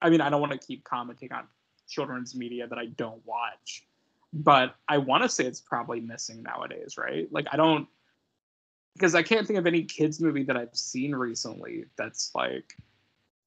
[0.00, 1.44] I mean, I don't want to keep commenting on
[1.88, 3.84] children's media that I don't watch,
[4.32, 7.26] but I want to say it's probably missing nowadays, right?
[7.32, 7.88] Like, I don't
[8.94, 12.76] because I can't think of any kids movie that I've seen recently that's like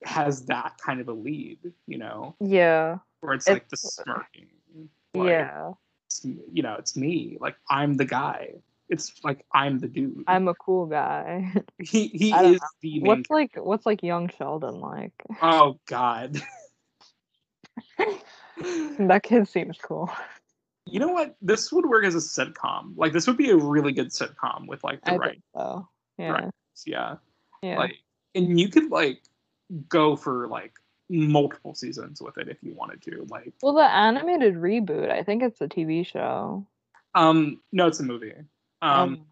[0.03, 2.97] has that kind of a lead, you know, Yeah.
[3.21, 4.49] where it's like the smirking.
[5.13, 5.71] Like, yeah.
[6.23, 7.37] you know, it's me.
[7.39, 8.55] Like I'm the guy.
[8.89, 10.23] It's like I'm the dude.
[10.27, 11.53] I'm a cool guy.
[11.81, 13.05] he he is the main.
[13.05, 15.13] what's like what's like young Sheldon like?
[15.41, 16.41] Oh God.
[18.99, 20.11] That kid seems cool.
[20.85, 21.35] you know what?
[21.41, 22.93] This would work as a sitcom.
[22.95, 25.87] Like this would be a really good sitcom with like the I right, think so.
[26.17, 26.29] Yeah.
[26.31, 26.49] right.
[26.85, 27.15] Yeah.
[27.63, 27.77] Yeah.
[27.79, 27.95] Like,
[28.35, 29.21] and you could like
[29.89, 30.73] go for like
[31.09, 33.25] multiple seasons with it if you wanted to.
[33.29, 36.65] Like, well, the animated reboot, I think it's a TV show.
[37.15, 38.33] um, no, it's a movie.
[38.81, 39.25] Um, Um,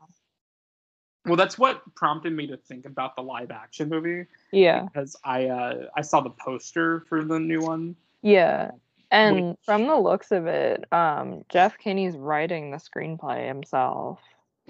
[1.26, 4.84] well, that's what prompted me to think about the live action movie yeah.
[4.84, 7.96] because I uh I saw the poster for the new one.
[8.22, 8.72] Yeah.
[9.12, 14.20] And Which- from the looks of it, um, Jeff Kinney's writing the screenplay himself.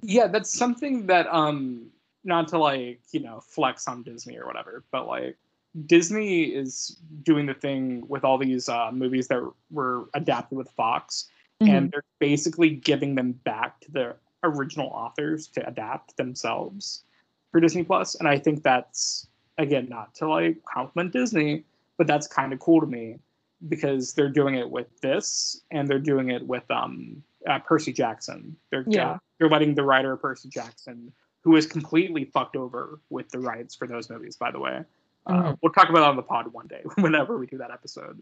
[0.01, 1.87] Yeah, that's something that um
[2.23, 5.37] not to like, you know, flex on Disney or whatever, but like
[5.85, 11.29] Disney is doing the thing with all these uh movies that were adapted with Fox
[11.61, 11.75] Mm-hmm.
[11.75, 17.03] and they're basically giving them back to the original authors to adapt themselves
[17.51, 18.15] for Disney Plus.
[18.15, 19.27] And I think that's
[19.57, 21.65] again not to like compliment Disney,
[21.97, 23.19] but that's kind of cool to me
[23.67, 28.55] because they're doing it with this and they're doing it with um uh, Percy Jackson.
[28.71, 29.17] They're Yeah.
[29.37, 31.11] they're letting the writer of Percy Jackson,
[31.43, 34.85] who is completely fucked over with the rights for those movies, by the way.
[35.25, 38.21] Uh, we'll talk about it on the pod one day whenever we do that episode.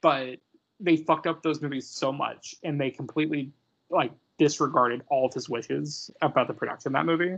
[0.00, 0.38] But
[0.80, 3.52] they fucked up those movies so much, and they completely
[3.90, 7.36] like disregarded all of his wishes about the production of that movie.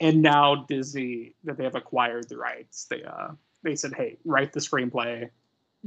[0.00, 3.28] And now Disney, that they have acquired the rights, they uh
[3.62, 5.30] they said, hey, write the screenplay,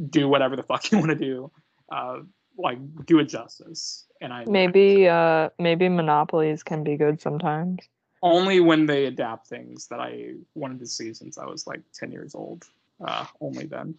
[0.09, 1.51] do whatever the fuck you want to do,
[1.91, 2.19] uh,
[2.57, 4.05] like do it justice.
[4.21, 7.87] And I Maybe uh maybe monopolies can be good sometimes.
[8.21, 12.11] Only when they adapt things that I wanted to see since I was like ten
[12.11, 12.65] years old.
[13.05, 13.95] Uh, only then.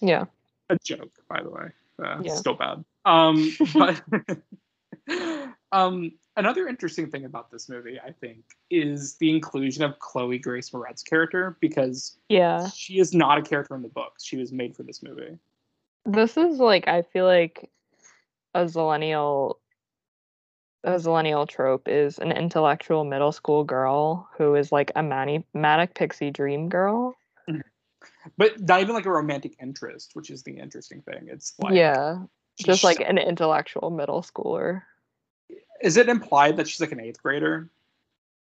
[0.00, 0.24] Yeah.
[0.70, 1.68] A joke, by the way.
[2.02, 2.34] Uh, Yeah.
[2.34, 2.84] Still bad.
[3.04, 4.00] Um, but
[5.72, 10.72] um, another interesting thing about this movie, I think, is the inclusion of Chloe Grace
[10.72, 12.68] Moretz's character because Yeah.
[12.70, 14.24] she is not a character in the books.
[14.24, 15.36] She was made for this movie.
[16.06, 17.70] This is like I feel like
[18.54, 19.56] a zillennial
[20.84, 25.94] a zillennial trope is an intellectual middle school girl who is like a mani- manic
[25.94, 27.14] pixie dream girl.
[27.48, 27.60] Mm-hmm.
[28.36, 31.28] But not even like a romantic interest, which is the interesting thing.
[31.30, 32.18] It's like yeah.
[32.58, 34.82] Just like an intellectual middle schooler.
[35.80, 37.70] is it implied that she's like an eighth grader?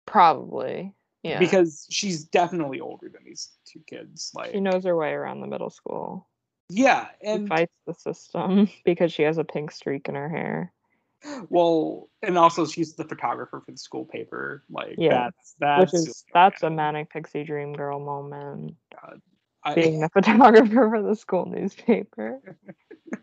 [0.07, 0.95] Probably.
[1.23, 1.39] Yeah.
[1.39, 4.31] Because she's definitely older than these two kids.
[4.35, 6.29] Like she knows her way around the middle school.
[6.69, 10.73] Yeah, She and fights the system because she has a pink streak in her hair.
[11.49, 14.65] Well, and also she's the photographer for the school paper.
[14.71, 18.77] Like Yeah, that's that's which is that's a manic pixie dream girl moment.
[19.65, 22.41] I, being the photographer for the school newspaper.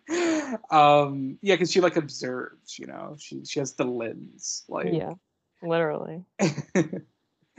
[0.71, 2.77] um, yeah, because she like observes.
[2.79, 4.63] You know, she she has the lens.
[4.67, 5.13] Like, Yeah,
[5.61, 6.25] literally.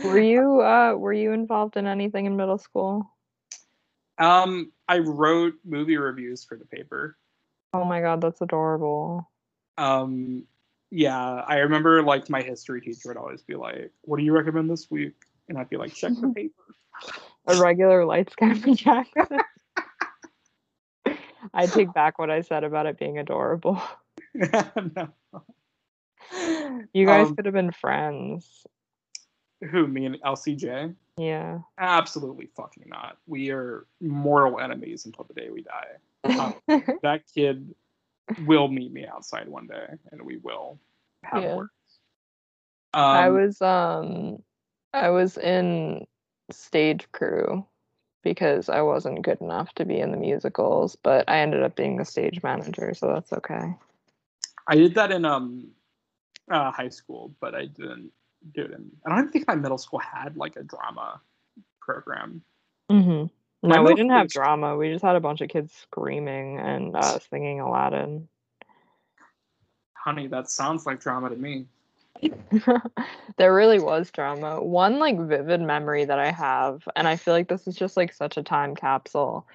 [0.02, 3.10] Were you uh were you involved in anything in middle school?
[4.18, 7.16] um, I wrote movie reviews for the paper.
[7.72, 9.28] Oh my god, that's adorable.
[9.78, 10.44] Um,
[10.90, 14.70] yeah, I remember like my history teacher would always be like, "What do you recommend
[14.70, 15.14] this week?"
[15.48, 16.62] And I'd be like, "Check the paper."
[17.46, 19.28] A regular lights camera jacket.
[21.54, 23.82] I take back what I said about it being adorable.
[24.34, 25.08] no.
[26.92, 28.66] You guys Um, could have been friends.
[29.70, 30.94] Who me and LCJ?
[31.16, 31.60] Yeah.
[31.78, 33.18] Absolutely fucking not.
[33.26, 35.96] We are mortal enemies until the day we die.
[36.24, 36.54] Um,
[37.02, 37.74] that kid
[38.46, 40.78] will meet me outside one day, and we will
[41.24, 41.56] have Yeah.
[41.56, 41.70] words.
[42.94, 44.42] Um, I was um
[44.92, 46.06] I was in
[46.50, 47.66] stage crew
[48.22, 51.96] because I wasn't good enough to be in the musicals, but I ended up being
[51.96, 53.74] the stage manager, so that's okay.
[54.68, 55.72] I did that in um
[56.50, 58.12] uh, high school, but I didn't
[58.54, 58.90] do it in.
[59.06, 61.20] I don't even think my middle school had like a drama
[61.80, 62.42] program.
[62.90, 63.26] Mm-hmm.
[63.62, 64.76] My No, we didn't have drama.
[64.76, 68.28] We just had a bunch of kids screaming and uh, singing Aladdin.
[69.94, 71.66] Honey, that sounds like drama to me.
[73.36, 74.62] there really was drama.
[74.62, 78.12] One like vivid memory that I have, and I feel like this is just like
[78.12, 79.46] such a time capsule,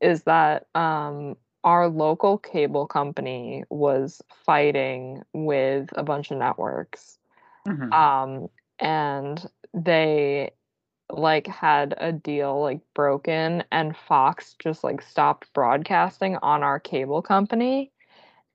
[0.00, 7.18] is that um our local cable company was fighting with a bunch of networks.
[7.66, 7.92] Mhm.
[7.92, 8.48] Um
[8.80, 10.50] and they
[11.12, 17.22] like had a deal like broken and Fox just like stopped broadcasting on our cable
[17.22, 17.90] company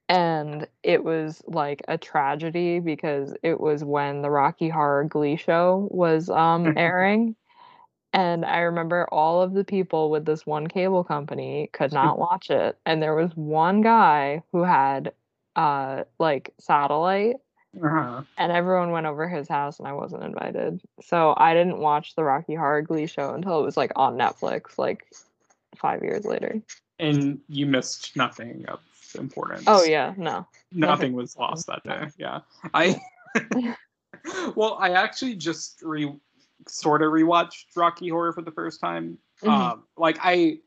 [0.09, 5.87] and it was like a tragedy because it was when the Rocky Horror Glee show
[5.91, 7.35] was um airing
[8.13, 12.49] and I remember all of the people with this one cable company could not watch
[12.49, 15.11] it and there was one guy who had
[15.55, 17.37] uh like satellite
[17.83, 18.23] Uh-huh.
[18.37, 20.81] and everyone went over his house and I wasn't invited.
[21.01, 24.77] So I didn't watch the Rocky Horror Glee show until it was like on Netflix
[24.77, 25.05] like
[25.75, 26.61] 5 years later.
[26.99, 28.79] And you missed nothing of
[29.17, 29.65] importance.
[29.67, 30.47] Oh yeah, no.
[30.71, 32.07] nothing was lost that day.
[32.17, 32.41] Yeah,
[32.73, 32.99] I.
[34.55, 36.11] well, I actually just re
[36.67, 39.17] sort of rewatched Rocky Horror for the first time.
[39.43, 39.49] Mhm.
[39.49, 40.59] Um, like I,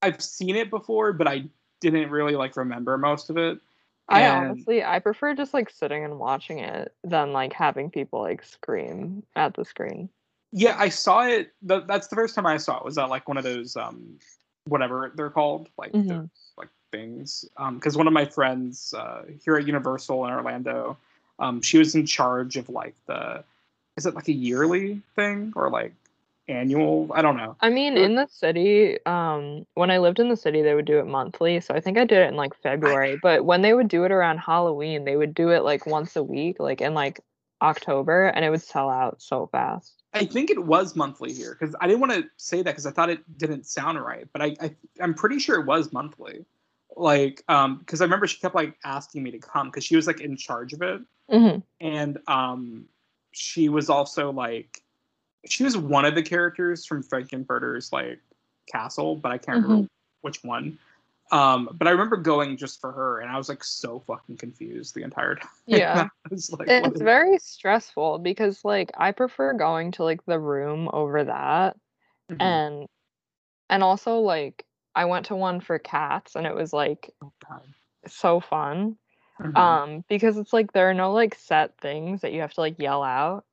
[0.00, 1.44] I've seen it before, but I
[1.80, 3.58] didn't really like remember most of it.
[4.08, 8.20] I and- honestly I prefer just like sitting and watching it than like having people
[8.20, 10.08] like scream at the screen.
[10.52, 11.52] Yeah, I saw it.
[11.66, 12.84] th- that's the first time I saw it.
[12.84, 14.18] Was at like one of those um,
[14.66, 16.08] whatever they're called, like Mhm.
[16.08, 17.46] those like things.
[17.56, 20.98] Um, because one of my friends uh, here at Universal in Orlando,
[21.38, 23.42] um, she was in charge of like the,
[23.96, 25.94] is it like a yearly thing or like
[26.48, 27.10] annual?
[27.14, 27.56] I don't know.
[27.60, 30.98] I mean, in the city, um, when I lived in the city, they would do
[30.98, 31.60] it monthly.
[31.60, 33.18] So I think I did it in like February.
[33.22, 36.22] But when they would do it around Halloween, they would do it like once a
[36.22, 37.20] week, like in like
[37.60, 40.02] October, and it would sell out so fast.
[40.14, 42.90] I think it was monthly here because I didn't want to say that because I
[42.90, 46.44] thought it didn't sound right, but I, I I'm pretty sure it was monthly.
[46.94, 50.06] Like, um, because I remember she kept like asking me to come because she was
[50.06, 51.00] like in charge of it.
[51.30, 52.84] hmm and um
[53.32, 54.81] she was also like
[55.46, 58.20] she was one of the characters from Frank-N-Furter's like
[58.70, 59.88] castle but i can't remember
[60.20, 60.78] which one
[61.32, 64.94] um but i remember going just for her and i was like so fucking confused
[64.94, 66.08] the entire time Yeah.
[66.50, 71.76] Like, It's very stressful because like I prefer going to like the room over that.
[72.30, 72.40] Mhm.
[72.40, 72.88] And
[73.68, 77.32] and also like I went to one for cats and it was like Oh,
[78.06, 78.96] so fun.
[79.40, 79.56] Mhm.
[79.56, 82.78] Um because it's like there are no like set things that you have to like
[82.78, 83.44] yell out.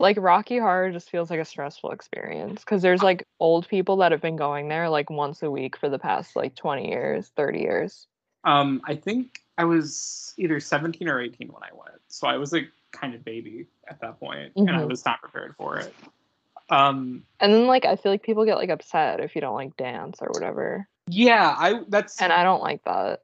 [0.00, 4.12] Like Rocky Horror just feels like a stressful experience because there's like old people that
[4.12, 7.58] have been going there like once a week for the past like 20 years, 30
[7.60, 8.06] years.
[8.44, 12.52] um i think i was either 17 or 18 when i went so i was
[12.52, 14.88] like kind of baby at that point and i Mhm.
[14.88, 15.92] was not prepared for it
[16.70, 19.76] um And then like I feel like people get like upset if you don't like
[19.76, 20.86] dance or whatever.
[21.08, 23.22] yeah i that's And I don't like that.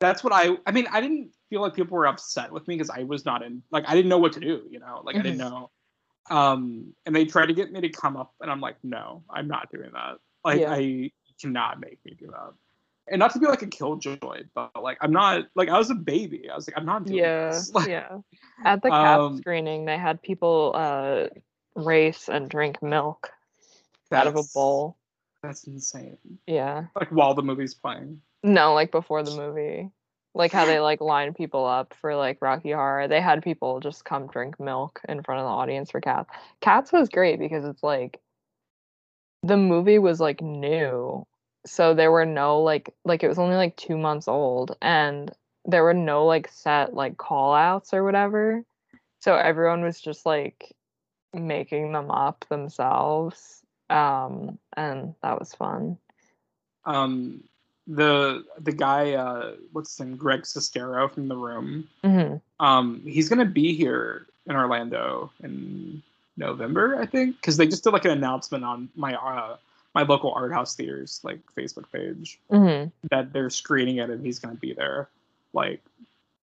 [0.00, 2.90] that's what I I mean I didn't feel like people were upset with me because
[2.90, 5.22] I was not in like I didn't know what to do you know like I
[5.22, 5.70] didn't know
[6.30, 9.46] um and they tried to get me to come up and I'm like no I'm
[9.48, 10.72] not doing that like Yeah.
[10.72, 11.10] I
[11.40, 12.52] cannot make me do that
[13.08, 15.94] and not to be like a killjoy but like I'm not like I was a
[15.94, 18.18] baby I was like I'm not doing Yeah, this Like, yeah.
[18.64, 21.26] At the cap Um, screening, they had people uh
[21.76, 23.30] race and drink milk
[24.12, 24.96] out of a bowl.
[25.42, 26.86] that's insane Yeah.
[26.98, 29.90] like while the movie's playing No, like before the movie.
[30.36, 33.08] Like how they like line people up for like Rocky Horror.
[33.08, 36.28] They had people just come drink milk in front of the audience for Cats.
[36.60, 38.20] Cats was great because it's like
[39.42, 41.26] the movie was like new
[41.66, 45.32] so there were no like like it was only like two months old and
[45.64, 48.62] there were no like set like call outs or whatever.
[49.18, 50.72] So everyone was just like
[51.34, 53.62] making them up themselves.
[53.90, 55.98] Um and that was fun.
[56.84, 57.42] Um,
[57.86, 61.88] the the guy, uh, what's his name, Greg Sestero from the room.
[62.02, 66.02] hmm Um, he's gonna be here in Orlando in
[66.36, 69.56] November, I think, because they just did like an announcement on my uh
[69.94, 74.38] my local art house theaters like Facebook page hmm that they're screening it and he's
[74.38, 75.08] gonna be there,
[75.52, 75.80] like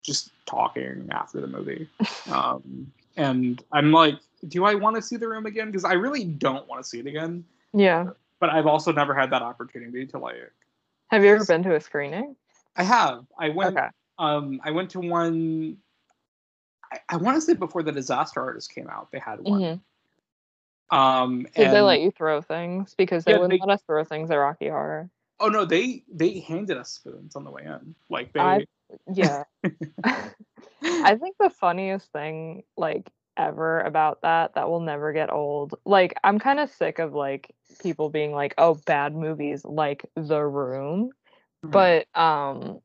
[0.03, 1.89] just talking after the movie.
[2.31, 4.17] Um, and I'm like,
[4.49, 5.69] do I want to see the room again?
[5.69, 7.43] Because I really don't want to see it again.
[7.73, 8.11] Yeah.
[8.39, 10.53] But I've also never had that opportunity to like.
[11.11, 12.37] Have you ever been to a screening?
[12.77, 13.25] I have.
[13.39, 13.77] I went.
[13.77, 13.89] Okay.
[14.19, 15.79] Um, I went to one.
[16.93, 19.81] I, I want to say before the Disaster Artist came out, they had one.
[20.91, 22.95] hmm Um, Did they let you throw things?
[22.97, 25.11] Because they Yeah, wouldn't they- let us throw things at Rocky Horror.
[25.41, 27.95] Oh no, they they handed us spoons on the way in.
[28.11, 28.41] Like they.
[28.41, 28.67] I-
[29.13, 29.45] Yeah.
[30.83, 33.09] I think the funniest thing like
[33.39, 35.75] ever about that that will never get old.
[35.87, 40.43] Like I'm kind of sick of like people being like, "Oh, bad movies like The
[40.45, 41.11] Room."
[41.65, 41.71] Mhm.
[41.73, 42.81] But um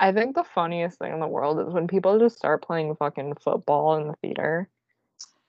[0.00, 3.34] I think the funniest thing in the world is when people just start playing fucking
[3.36, 4.68] football in the theater.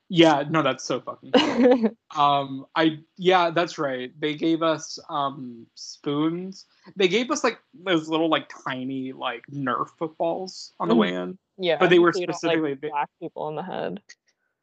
[0.10, 1.32] Yeah, no, that's so fucking.
[1.32, 1.90] Funny.
[2.16, 4.12] Um, I yeah, that's right.
[4.20, 6.66] They gave us um spoons.
[6.96, 10.98] They gave us like those little like tiny like Nerf footballs on the Mhm.
[11.00, 11.38] way in.
[11.58, 11.78] yeah.
[11.78, 14.02] But they were so specifically- like, whack people in the head.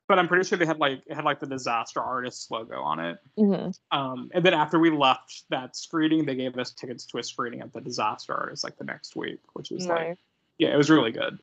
[0.09, 3.01] But I'm pretty sure they had like it had like the disaster artist logo on
[3.01, 3.18] it.
[3.36, 7.22] hmm Um, and then after we left that screening, they gave us tickets to a
[7.22, 10.18] screening at the disaster artist like the next week, which was like
[10.59, 11.38] yeah, it was really good.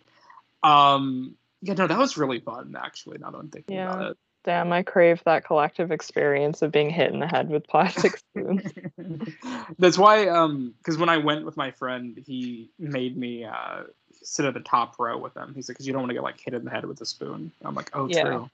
[0.64, 3.18] Um, yeah, no, that was really fun actually.
[3.18, 3.94] Now that I'm thinking Yeah.
[3.94, 4.18] about it.
[4.46, 8.62] Damn, I crave that collective experience of being hit in the head with plastic spoons.
[9.80, 13.84] That's why, um, because when I went with my friend, he made me uh
[14.24, 15.54] sit at the top row with him.
[15.54, 17.06] He's like, because you don't want to get like hit in the head with a
[17.06, 17.52] spoon.
[17.64, 18.24] I'm like, oh, Yeah.
[18.24, 18.50] true.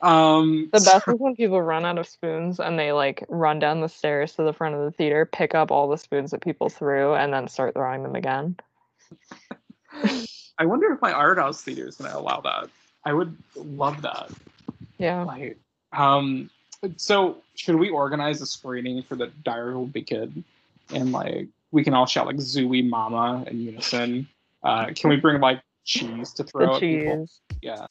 [0.00, 3.58] Um, The so- best is when people run out of spoons and they like run
[3.58, 6.40] down the stairs to the front of the theater, pick up all the spoons that
[6.40, 8.56] people threw, and then start throwing them again.
[10.58, 12.70] I wonder if my art house theater is going to allow that.
[13.04, 14.30] I would love that.
[14.98, 15.22] Yeah.
[15.24, 15.58] Like,
[15.92, 16.50] um,
[16.96, 20.44] so should we organize a screening for the Diary of a Wimpy Kid,
[20.92, 24.28] and like we can all shout like "Zoo-Wee Mama" in unison.
[24.62, 27.26] Uh, can we bring like cheese to throw The at people?
[27.26, 27.40] cheese.
[27.62, 27.86] Yeah.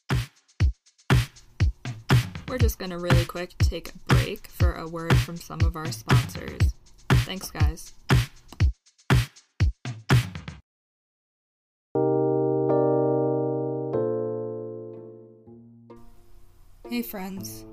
[2.48, 5.90] We're just gonna really quick take a break for a word from some of our
[5.90, 6.74] sponsors.
[7.10, 7.92] Thanks, guys.
[16.96, 17.66] Hey, friends.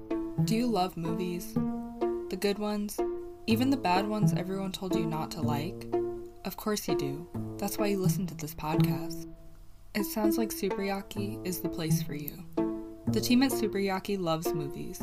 [0.44, 1.54] Do you love movies?
[1.54, 3.00] The good ones?
[3.48, 5.88] Even the bad ones everyone told you not to like?
[6.44, 7.26] Of course you do.
[7.58, 9.34] That's why you listen to this podcast.
[9.96, 12.34] It sounds like Superyaki is the place for you.
[13.08, 15.02] The team at Superyaki loves movies,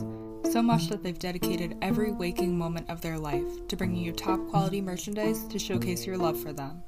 [0.53, 4.47] so much that they've dedicated every waking moment of their life to bringing you top
[4.49, 6.83] quality merchandise to showcase your love for them.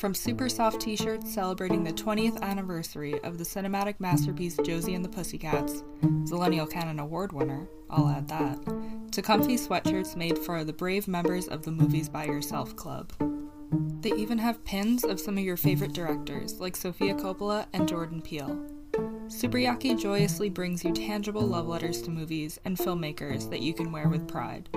[0.00, 5.04] From super soft t shirts celebrating the 20th anniversary of the cinematic masterpiece Josie and
[5.04, 5.82] the Pussycats,
[6.24, 11.48] Zillennial Canon Award winner, I'll add that, to comfy sweatshirts made for the brave members
[11.48, 13.12] of the Movies by Yourself Club.
[14.00, 18.22] They even have pins of some of your favorite directors, like Sofia Coppola and Jordan
[18.22, 18.58] Peele.
[19.26, 24.08] Superyaki joyously brings you tangible love letters to movies and filmmakers that you can wear
[24.08, 24.70] with pride.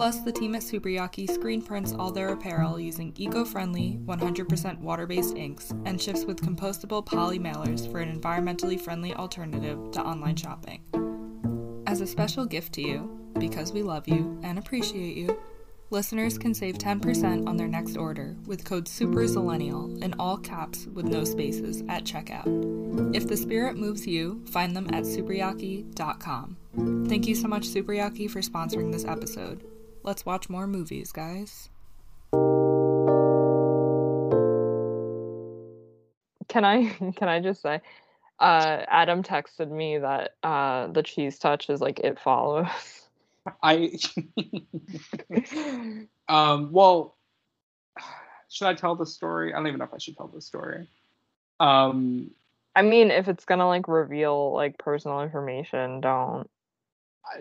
[0.00, 5.06] Plus, the team at Superyaki screen prints all their apparel using eco friendly, 100% water
[5.06, 10.36] based inks and ships with compostable poly mailers for an environmentally friendly alternative to online
[10.36, 10.82] shopping.
[11.86, 15.38] As a special gift to you, because we love you and appreciate you,
[15.90, 21.04] listeners can save 10% on their next order with code SUPERZillennial in all caps with
[21.04, 23.14] no spaces at checkout.
[23.14, 26.56] If the spirit moves you, find them at superyaki.com.
[27.06, 29.69] Thank you so much, Superyaki, for sponsoring this episode.
[30.02, 31.68] Let's watch more movies, guys.
[36.48, 37.80] Can I can I just say,
[38.38, 42.66] uh, Adam texted me that uh, the cheese touch is like it follows.
[43.62, 43.92] I.
[46.28, 46.72] um.
[46.72, 47.16] Well,
[48.48, 49.52] should I tell the story?
[49.52, 50.88] I don't even know if I should tell the story.
[51.58, 52.30] Um.
[52.74, 56.48] I mean, if it's gonna like reveal like personal information, don't.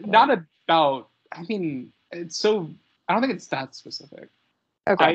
[0.01, 0.29] Not
[0.67, 1.09] about.
[1.31, 2.69] I mean, it's so.
[3.07, 4.29] I don't think it's that specific.
[4.87, 5.05] Okay.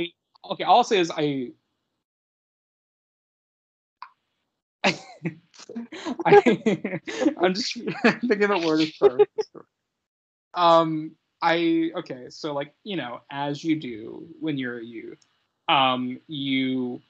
[0.44, 0.64] I okay.
[0.64, 1.52] All I'll say is I.
[6.26, 7.00] I
[7.40, 7.72] I'm just
[8.20, 9.18] thinking of where to start.
[9.18, 9.64] with the story.
[10.54, 15.24] Um, I okay, so like you know, as you do when you're a youth,
[15.68, 17.00] um, you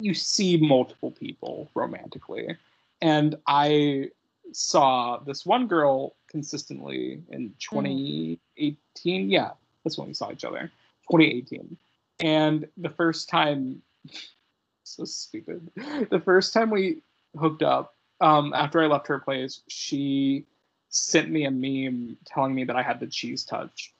[0.00, 2.56] you see multiple people romantically,
[3.00, 4.10] and I
[4.52, 9.30] saw this one girl consistently in 2018.
[9.30, 9.50] Yeah,
[9.84, 10.70] that's when we saw each other,
[11.10, 11.76] 2018,
[12.20, 13.82] and the first time,
[14.84, 15.70] so stupid.
[16.10, 17.02] The first time we
[17.38, 20.44] hooked up, um, after I left her place, she
[20.90, 23.92] sent me a meme telling me that I had the cheese touch.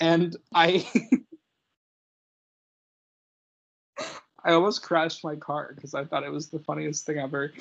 [0.00, 0.86] And I
[4.44, 7.52] I almost crashed my car because I thought it was the funniest thing ever.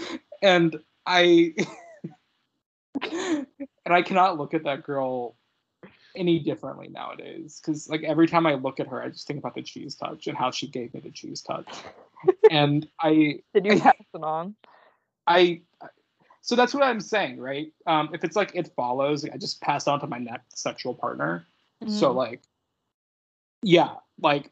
[0.42, 1.54] And I
[3.86, 5.36] and I cannot look at that girl
[6.16, 9.56] any differently nowadays because like every time I look at her, I just think about
[9.56, 11.68] the cheese touch and how she gave me the cheese touch.
[12.52, 14.56] and I Did you pass it on?
[15.28, 15.62] I
[16.42, 17.72] so that's what I'm saying, right?
[17.88, 21.48] Um, if it's like it follows, I just pass on to my next sexual partner.
[21.88, 22.16] So Mhm.
[22.16, 22.42] like,
[23.62, 24.52] yeah, like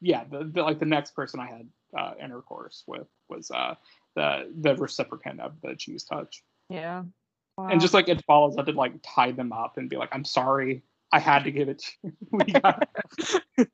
[0.00, 3.74] yeah, the, the like the next person I had uh, intercourse with was uh
[4.14, 7.04] the the reciprocant of the cheese touch, yeah.
[7.58, 10.24] And just like it follows, had to like tie them up and be like, I'm
[10.24, 10.82] sorry,
[11.12, 12.12] I had to give it to you.
[12.32, 12.88] We got-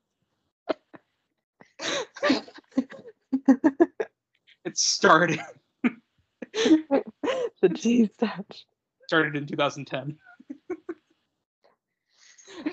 [4.65, 5.39] it started
[6.53, 8.65] the cheese touch.
[9.07, 10.17] started in 2010.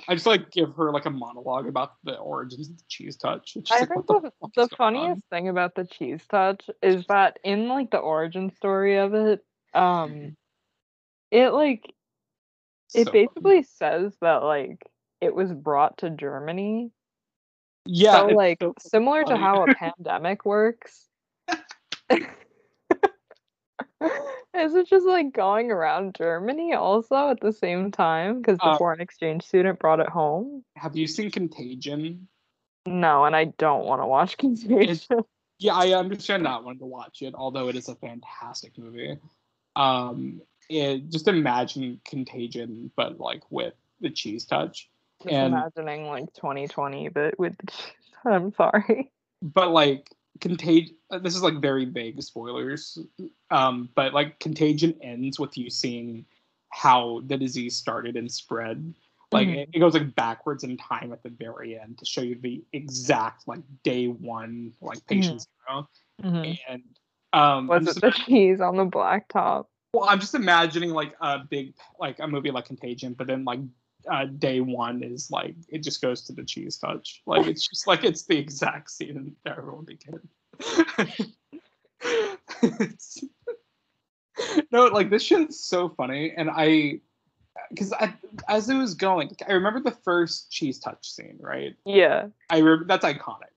[0.08, 3.56] I just like give her like a monologue about the origins of the cheese touch.
[3.70, 4.68] I like, think the, the on?
[4.76, 9.44] funniest thing about the cheese touch is that in like the origin story of it,
[9.74, 10.36] um,
[11.34, 11.92] it like
[12.94, 14.86] it So basically says that like
[15.20, 16.92] it was brought to Germany.
[17.86, 21.08] yeah, so like so similar to how a pandemic works.
[24.54, 28.78] Is it just like going around Germany also at the same time because the Uh,
[28.78, 30.64] foreign exchange student brought it home?
[30.76, 32.28] Have you seen Contagion?
[32.86, 35.24] No, and I don't want to watch Contagion.
[35.58, 39.18] Yeah, I understand not wanting to watch it, although it is a fantastic movie.
[39.76, 44.88] Um, it, just imagine Contagion, but like with the cheese touch.
[45.22, 47.92] Just and- imagining like 2020, but with the cheese.
[48.24, 49.10] I'm sorry.
[49.42, 50.10] but like
[50.40, 52.98] contagion this is like very vague spoilers
[53.52, 56.24] um but like contagion ends with you seeing
[56.70, 58.92] how the disease started and spread
[59.30, 59.56] like Mhm.
[59.58, 62.64] it, it goes like backwards in time at the very end to show you the
[62.72, 65.88] exact like day one like patient zero
[66.22, 66.58] Mhm.
[66.68, 66.82] and
[67.32, 69.66] um Was it the cheese on the blacktop?
[69.94, 73.60] Well, I'm just imagining like a big, like a movie like Contagion, but then like
[74.10, 77.22] uh, day one is like it just goes to the cheese touch.
[77.26, 80.20] Like it's just like it's the exact scene that everyone began.
[82.62, 83.24] It's-
[84.72, 87.00] no, like this shit is so funny, and I,
[87.70, 88.12] because I,
[88.48, 91.76] as it was going, I remember the first cheese touch scene, right?
[91.86, 92.26] Yeah.
[92.50, 93.53] I remember that's iconic.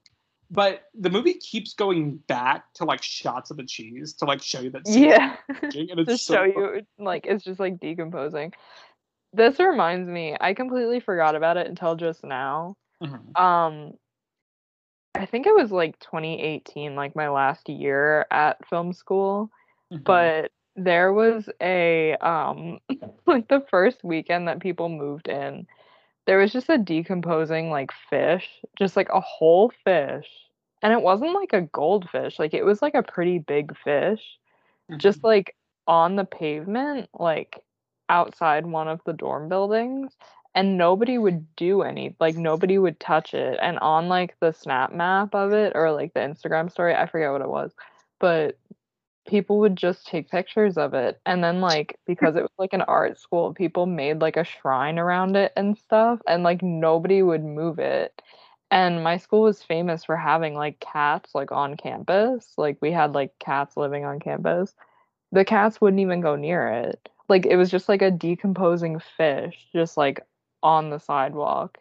[0.50, 4.62] But the movie keeps going back to like shots of the cheese to like show
[4.62, 5.36] you that Yeah.
[5.50, 8.54] and it's to so show you like it's just like decomposing.
[9.34, 12.76] This reminds me, I completely forgot about it until just now.
[13.04, 13.38] Mhm.
[13.40, 13.94] Um
[15.16, 19.50] I think it was like 2018, like my last year at film school,
[19.92, 20.04] Mhm.
[20.04, 22.80] but there was a um
[23.26, 25.68] like the first weekend that people moved in,
[26.28, 28.48] there was just a decomposing like fish,
[28.78, 30.28] just like a whole fish.
[30.84, 34.22] And it wasn't like a goldfish, like it was like a pretty big fish
[34.96, 35.28] just mm-hmm.
[35.28, 35.56] like
[35.88, 37.62] on the pavement, like
[38.10, 40.14] outside one of the dorm buildings,
[40.56, 43.60] and nobody would do any, like nobody would touch it.
[43.62, 47.32] And on like the snap map of it or like the Instagram story, I forget
[47.32, 47.74] what it was,
[48.20, 48.58] but
[49.28, 51.20] people would just take pictures of it.
[51.26, 55.00] And then like because it was like an art school, people made like a shrine
[55.00, 58.22] around it and stuff, and like nobody would move it.
[58.72, 62.54] And my school was famous for having like cats like on campus.
[62.58, 64.74] Like we had like cats living on campus
[65.32, 67.10] the cats wouldn't even go near it.
[67.30, 70.26] Like it was just like a decomposing fish just like
[70.64, 71.78] on the sidewalk.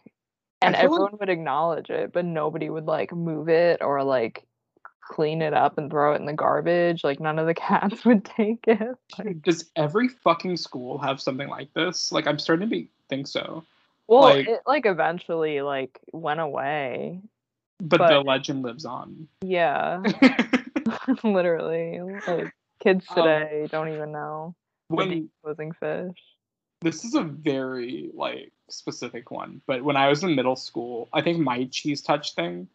[0.62, 4.44] And feel like- everyone would acknowledge it, but nobody would like move it or like
[5.08, 7.04] clean it up and throw it in the garbage.
[7.04, 8.96] Like none of the cats would take it.
[9.18, 12.12] Like, Does every fucking school have something like this?
[12.12, 13.64] Like, I'm starting to be, think so.
[14.08, 17.20] well, Like- it like eventually like went away.
[17.78, 19.28] But, But- the legend lives on.
[19.42, 20.02] Yeah,
[21.24, 22.00] literally.
[22.26, 24.54] Like kids Um, today don't even know
[24.88, 26.16] when decomposing fish.
[26.80, 31.20] this is a very like specific one, but when I was in middle school, I
[31.22, 32.68] think my cheese touch thing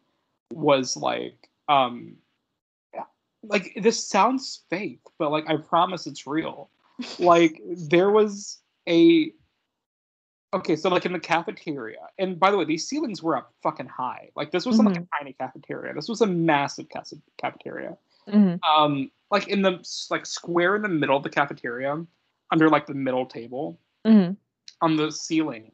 [0.54, 2.16] was like, um,
[3.44, 6.70] like this sounds fake, but like I promise it's real.
[7.20, 9.32] like there was a
[10.54, 13.88] okay, so like in the cafeteria, and by the way, these ceilings were up fucking
[13.88, 14.30] high.
[14.36, 15.94] Like this wasn't like a tiny cafeteria.
[15.94, 17.98] This was a massive cas- cafeteria.
[18.28, 18.60] Mhm.
[18.64, 19.80] Um, like in the
[20.12, 22.06] like square in the middle of the cafeteria,
[22.52, 24.36] under like the middle table, Mhm.
[24.82, 25.72] on the ceiling,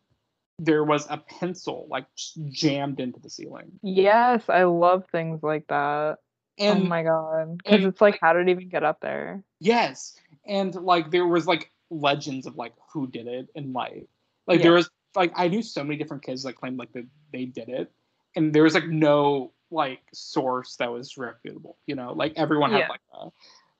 [0.60, 2.06] there was a pencil like
[2.50, 3.72] jammed into the ceiling.
[3.84, 6.18] Yes, I love things like that.
[6.60, 7.58] Oh and oh my god.
[7.58, 9.44] Because it's like, how did it even get up there?
[9.60, 14.08] Yes, and like there was like legends of like who did it, and like
[14.48, 14.64] like Yeah.
[14.64, 17.70] there was like I knew so many different kids that claimed like that they did
[17.70, 17.92] it,
[18.36, 21.78] and there was like no like source that was reputable.
[21.86, 22.88] You know, like everyone had Yeah.
[22.90, 23.30] like a,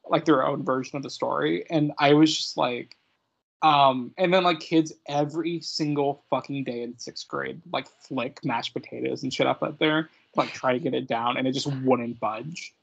[0.08, 2.96] like their own version of the story, and I was just like,
[3.62, 8.74] um, and then like kids every single fucking day in sixth grade like flick mashed
[8.74, 11.54] potatoes and shit up up there, to, like try to get it down, and it
[11.54, 12.74] just wouldn't budge.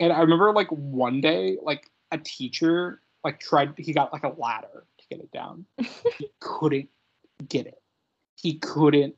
[0.00, 4.34] And I remember like one day, like a teacher like tried he got like a
[4.38, 5.64] ladder to get it down.
[6.18, 6.88] he couldn't
[7.48, 7.80] get it.
[8.36, 9.14] He couldn't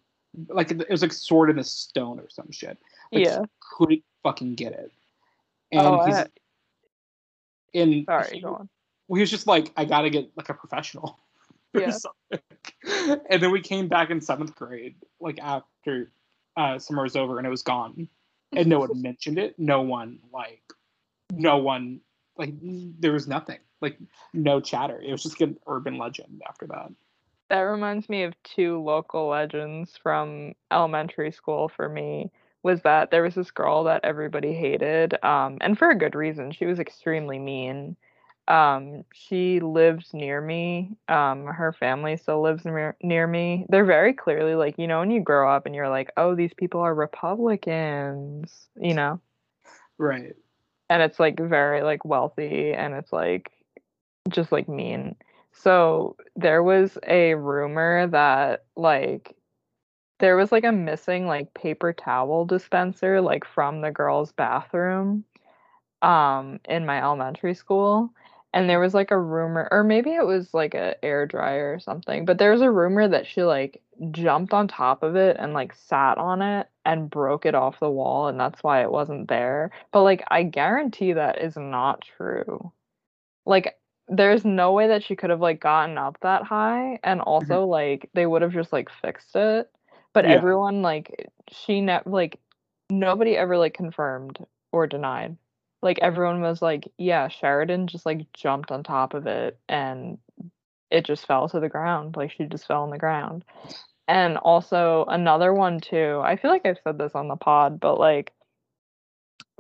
[0.49, 2.79] like it was like sword in a stone or some shit.
[3.13, 3.41] Like, yeah.
[3.41, 3.47] he
[3.77, 4.93] couldn't fucking get it.
[5.73, 6.27] And Oh, he's I-
[7.75, 8.69] and Sorry, he, go on.
[9.17, 11.19] He was just like, I gotta get like a professional.
[11.73, 11.97] Yeah.
[13.31, 16.11] and then we came back in seventh grade, like after
[16.57, 18.09] uh, summer was over, and it was gone,
[18.53, 19.57] and no one mentioned it.
[19.57, 20.65] No one like,
[21.33, 22.01] no one
[22.37, 23.61] like, there was nothing.
[23.81, 23.99] Like
[24.35, 25.01] no chatter.
[25.01, 26.91] It was just an urban legend after that.
[27.51, 32.33] That reminds me of two local legends from elementary school for me.
[32.65, 36.51] Was that there was this girl that everybody hated, um, and for a good reason.
[36.51, 37.97] She was extremely mean.
[38.51, 40.97] Um, she lives near me.
[41.09, 43.67] Um, her family still lives near, near me.
[43.71, 46.55] They're very clearly like, you know, when you grow up and you're like, oh, these
[46.55, 49.21] people are Republicans, you know?
[49.99, 50.35] Right.
[50.91, 53.53] and it's like very like wealthy and it's like
[54.31, 55.17] just like mean
[55.53, 59.37] so there was a rumor that like
[60.21, 65.25] there was like a missing like paper towel dispenser like from the girls bathroom
[66.03, 68.13] um in my elementary school
[68.53, 71.79] and there was like a rumor or maybe it was like a air dryer or
[71.79, 75.53] something but there was a rumor that she like jumped on top of it and
[75.53, 79.29] like sat on it and broke it off the wall and that's why it wasn't
[79.29, 82.73] there but like i guarantee that is not true.
[83.47, 83.77] Like
[84.09, 87.29] there's no way that she could have like gotten up that high and mm-hmm.
[87.29, 89.71] also like they would have just like fixed it
[90.13, 90.33] but Yeah.
[90.33, 92.39] everyone like she ne- like
[92.91, 95.37] nobody ever like confirmed or denied
[95.83, 100.19] like everyone was like yeah sheridan just like jumped on top of it and
[100.91, 103.45] it just fell to the ground like she just fell on the ground.
[104.09, 107.99] And also another one too i feel like i've said this on the pod but
[107.99, 108.33] like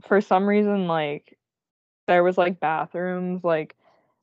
[0.03, 1.39] for some reason like
[2.09, 3.77] there was like bathrooms like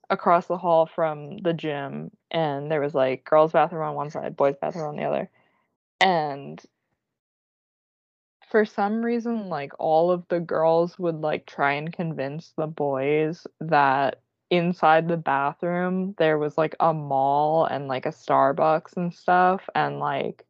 [0.09, 4.35] across the hall from the gym and there was like girls bathroom on one side
[4.35, 5.29] boys bathroom on the other.
[5.99, 6.61] And
[8.49, 13.47] for some reason like all of the girls would like try and convince the boys
[13.59, 19.67] that inside the bathroom there was like a mall and like a Starbucks and stuff
[19.75, 20.45] and like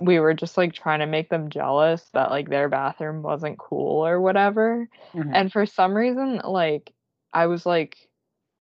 [0.00, 4.06] we were just like trying to make them jealous that like their bathroom wasn't cool
[4.06, 5.32] or whatever Mhm.
[5.34, 6.92] and for some reason like
[7.32, 8.08] i was like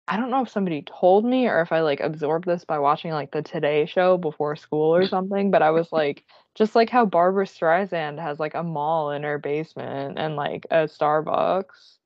[0.08, 3.10] i don't know if somebody told me or if i like absorbed this by watching
[3.12, 6.24] like the today show before school or something but i was like
[6.54, 10.84] just like how barbra streisand has like a mall in her basement and like a
[10.84, 11.96] starbucks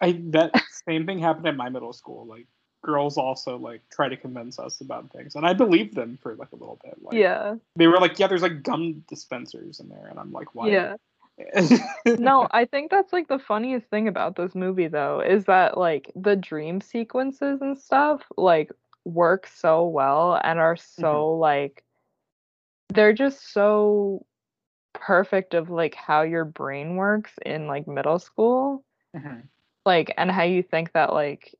[0.00, 0.52] I that
[0.86, 2.26] same thing happened at my middle school.
[2.26, 2.46] Like
[2.82, 6.52] girls also like try to convince us about things, and I believed them for like
[6.52, 6.96] a little bit.
[7.02, 10.54] Like, yeah They were like, "Yeah, there's like gum dispensers in there," and I'm like,
[10.54, 10.96] "Why?" yeah
[12.06, 16.12] no i think that's like the funniest thing about this movie though is that like
[16.14, 18.70] the dream sequences and stuff like
[19.04, 21.02] work so well and are mm-hmm.
[21.02, 21.83] so like
[22.88, 24.24] they're just so
[24.92, 28.84] perfect of like how your brain works in like middle school.
[29.16, 29.48] Mhm.
[29.86, 31.54] like and how you think that like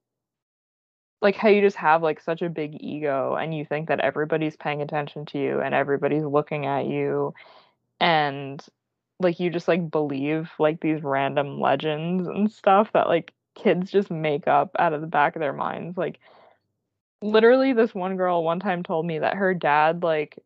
[1.22, 4.56] like how you just have like such a big ego and you think that everybody's
[4.56, 7.32] paying attention to you and everybody's looking at you.
[7.98, 8.62] And
[9.20, 14.10] like you just like believe like these random legends and stuff that like kids just
[14.10, 15.96] make up out of the back of their minds.
[15.96, 16.18] Like
[17.22, 20.38] literally this one girl one time told me that her dad like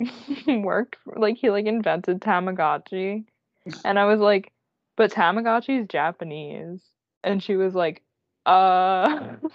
[0.46, 3.24] worked for, like he like invented tamagotchi.
[3.84, 4.52] And i was like
[4.96, 6.80] but tamagotchi is japanese.
[7.22, 8.02] And she was like
[8.46, 9.36] uh.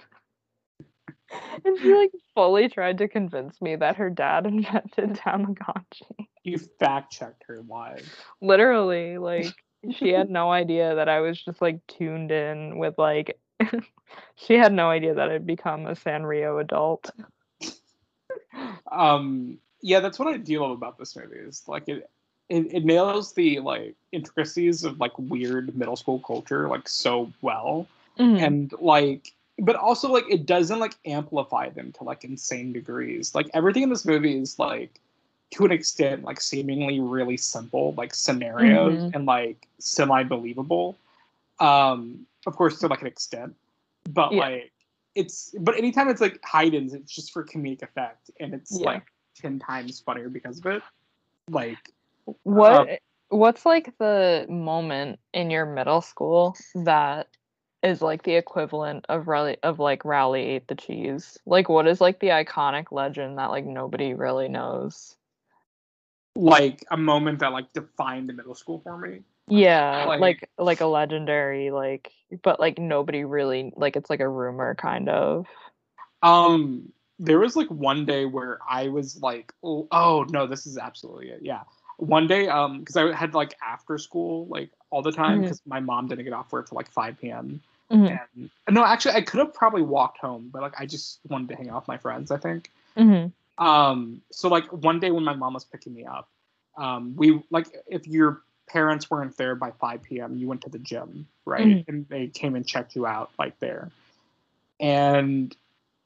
[1.64, 6.28] And she like fully tried to convince me that her dad invented tamagotchi.
[6.44, 8.08] You fact checked her live.
[8.40, 9.52] literally like
[9.90, 13.38] she had no idea that i was just like tuned in with like
[14.36, 17.10] she had no idea that i'd become a sanrio adult.
[18.90, 21.36] Um, yeah, that's what I do love about this movie.
[21.36, 22.10] Is like it,
[22.48, 27.86] it, it nails the like intricacies of like weird middle school culture like so well,
[28.18, 28.42] Mhm.
[28.44, 33.32] and like, but also like it doesn't like amplify them to like insane degrees.
[33.32, 35.00] Like everything in this movie is like
[35.52, 39.14] to an extent like seemingly really simple like scenarios Mhm.
[39.14, 40.96] and like semi believable.
[41.60, 43.54] Um, of course to like an extent,
[44.10, 44.40] but Yeah.
[44.40, 44.72] like
[45.14, 48.86] it's but anytime it's like Haydn's, it's just for comedic effect, and it's Yeah.
[48.86, 49.04] like
[49.40, 50.82] ten times funnier because of it.
[51.50, 51.92] Like,
[52.42, 52.96] What Um,
[53.28, 57.28] what's like the moment in your middle school that
[57.82, 61.38] is like the equivalent of Rowley of like Rowley ate the cheese?
[61.46, 65.16] Like what is like the iconic legend that like nobody really knows?
[66.36, 69.20] like a moment that like defined the middle school for me.
[69.48, 72.12] Yeah, Like- like like a legendary like
[72.42, 75.46] but like nobody really like it's like a rumor kind of.
[76.22, 80.76] Um, there was like one day where I was like, oh, oh no, this is
[80.78, 81.40] absolutely it.
[81.42, 81.62] Yeah,
[81.98, 85.80] one day, um, because I had like after school like all the time because my
[85.80, 87.60] mom didn't get off work till like five p.m.
[87.90, 88.18] Mhm,
[88.66, 91.56] And no, actually, I could have probably walked home, but like I just wanted to
[91.56, 92.30] hang out with my friends.
[92.30, 92.70] I think.
[92.96, 96.28] mhm, Um, so like one day when my mom was picking me up,
[96.76, 100.78] um, we like if your parents weren't there by 5 p.m., you went to the
[100.78, 101.78] gym, right?
[101.78, 101.88] Mhm.
[101.88, 103.90] And they came and checked you out like there.
[104.80, 105.56] And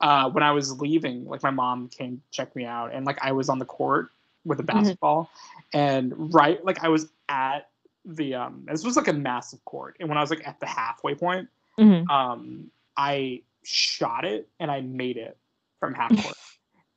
[0.00, 3.32] uh, when I was leaving, like my mom came check me out, and like I
[3.32, 4.10] was on the court
[4.44, 5.30] with a basketball,
[5.72, 7.68] and right like I was at
[8.04, 10.66] the um this was like a massive court, and when I was like at the
[10.66, 11.48] halfway point,
[11.78, 12.08] mhm.
[12.10, 15.36] um, I shot it and I made it
[15.78, 16.36] from half court.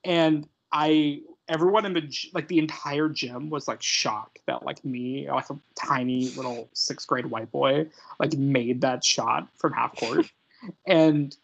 [0.04, 5.30] and I, everyone in the like the entire gym was like shocked that like me,
[5.30, 7.88] like a tiny little sixth grade white boy,
[8.20, 10.26] like made that shot from half court.
[10.88, 11.36] and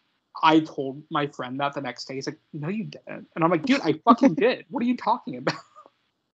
[0.42, 2.14] I told my friend that the next day.
[2.14, 4.64] He's like, "No, you didn't." And I'm like, "Dude, I fucking did.
[4.70, 5.54] What are you talking about?"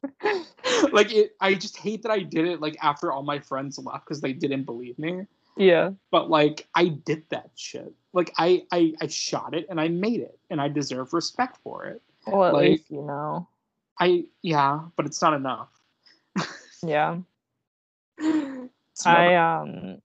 [0.92, 4.06] like it, I just hate that I did it like after all my friends left
[4.06, 5.28] because they didn't believe me
[5.58, 5.92] Yeah.
[6.10, 7.94] but like I did that shit.
[8.14, 11.86] Like I, I I shot it and I made it and I deserve respect for
[11.86, 12.02] it.
[12.26, 13.48] Well, at Like- least you know.
[14.00, 15.70] I yeah, but it's not enough.
[16.84, 17.18] Yeah.
[19.06, 20.02] I um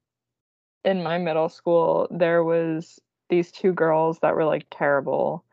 [0.85, 5.45] in my middle school there was these two girls that were like terrible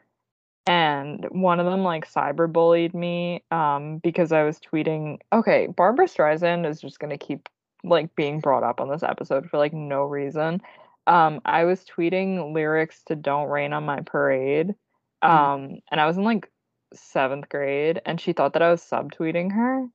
[0.66, 6.70] and one of them like cyberbullied me um because I was tweeting okay Barbra Streisand
[6.70, 7.50] is just going to keep
[7.84, 10.62] like being brought up on this episode for like no reason
[11.08, 14.74] um I was tweeting lyrics to Don't Rain on My Parade
[15.22, 16.50] um and I was in like
[16.96, 19.88] 7th grade and she thought that I was subtweeting her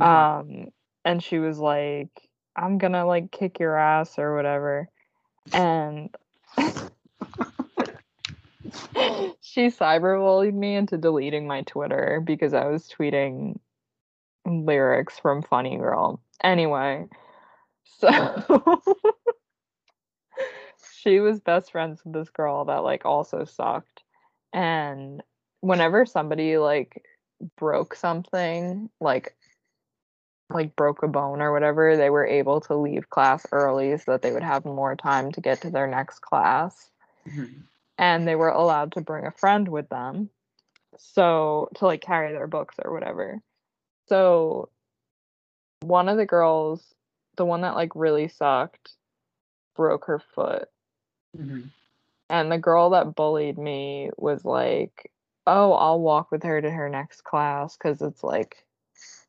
[0.00, 0.06] Mhm.
[0.06, 0.66] um
[1.04, 2.10] and she was like
[2.54, 4.88] i'm gonna like kick your ass or whatever
[5.52, 6.14] and
[9.40, 13.58] she cyberbullied me into deleting my twitter because i was tweeting
[14.46, 16.20] lyrics from funny girl.
[16.42, 17.06] Anyway
[17.98, 18.80] so
[21.02, 24.02] she was best friends with this girl that like also sucked.
[24.52, 25.22] And
[25.60, 27.04] whenever somebody like
[27.56, 29.36] broke something like
[30.50, 34.22] like broke a bone or whatever, they were able to leave class early so that
[34.22, 36.90] they would have more time to get to their next class.
[37.26, 37.62] Mhm.
[37.98, 40.30] And they were allowed to bring a friend with them.
[40.98, 43.40] So to like carry their books or whatever.
[44.06, 44.70] So
[45.80, 46.94] one of the girls,
[47.36, 48.96] the one that like really sucked,
[49.74, 50.68] broke her foot.
[51.36, 51.70] Mhm.
[52.28, 55.12] And the girl that bullied me was like,
[55.46, 58.65] "Oh, I'll walk with her to her next class cuz it's like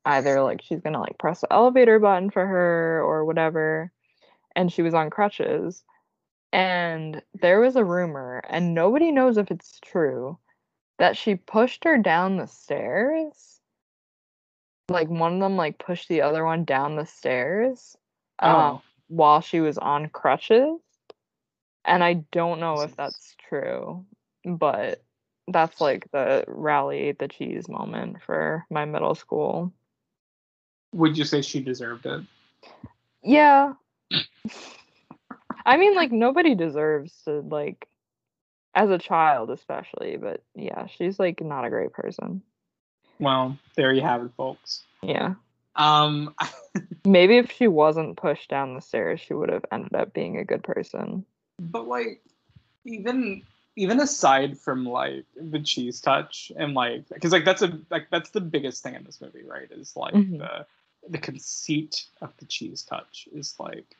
[0.08, 3.92] either like she's going to like press the elevator button for her or whatever."
[4.56, 5.84] And she was on crutches.
[6.54, 10.40] And there was a rumor and nobody knows if it's true
[10.98, 13.60] that she pushed her down the stairs.
[14.90, 17.98] Like one of them like pushed the other one down the stairs
[18.42, 18.48] Oh.
[18.50, 20.80] um, while she was on crutches.
[21.86, 24.06] And I don't know if that's true,
[24.46, 25.04] but
[25.48, 29.74] that's like the Rowley the cheese moment for my middle school.
[30.94, 32.22] Would you say she deserved it?
[33.24, 33.74] Yeah.
[35.66, 37.88] I mean, like, nobody deserves to, like,
[38.74, 42.42] as a child, especially, but yeah, she's, like, not a great person.
[43.20, 44.84] Well, there you have it, folks.
[45.02, 45.34] Yeah.
[45.76, 46.34] Um,
[47.06, 50.46] Maybe if she wasn't pushed down the stairs, she would have ended up being a
[50.46, 51.26] good person.
[51.60, 52.22] but like,
[52.86, 53.44] even
[53.76, 58.32] even aside from like the cheese touch and like, because like that's a like that's
[58.32, 59.70] the biggest thing in this movie, right?
[59.72, 60.40] Is like Mhm.
[60.40, 60.66] the
[61.10, 63.96] the conceit of the cheese touch is like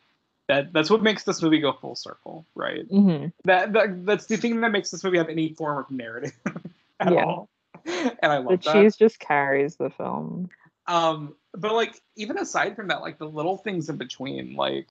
[0.48, 0.74] that.
[0.74, 2.86] That's what makes this movie go full circle, right?
[2.88, 6.34] hmm that, that that's the thing that makes this movie have any form of narrative
[7.00, 7.24] at Yeah.
[7.24, 7.50] all.
[7.86, 8.74] and I love The that.
[8.74, 10.50] cheese just carries the film.
[10.88, 14.88] Um, but like even aside from that, like the little things in between, like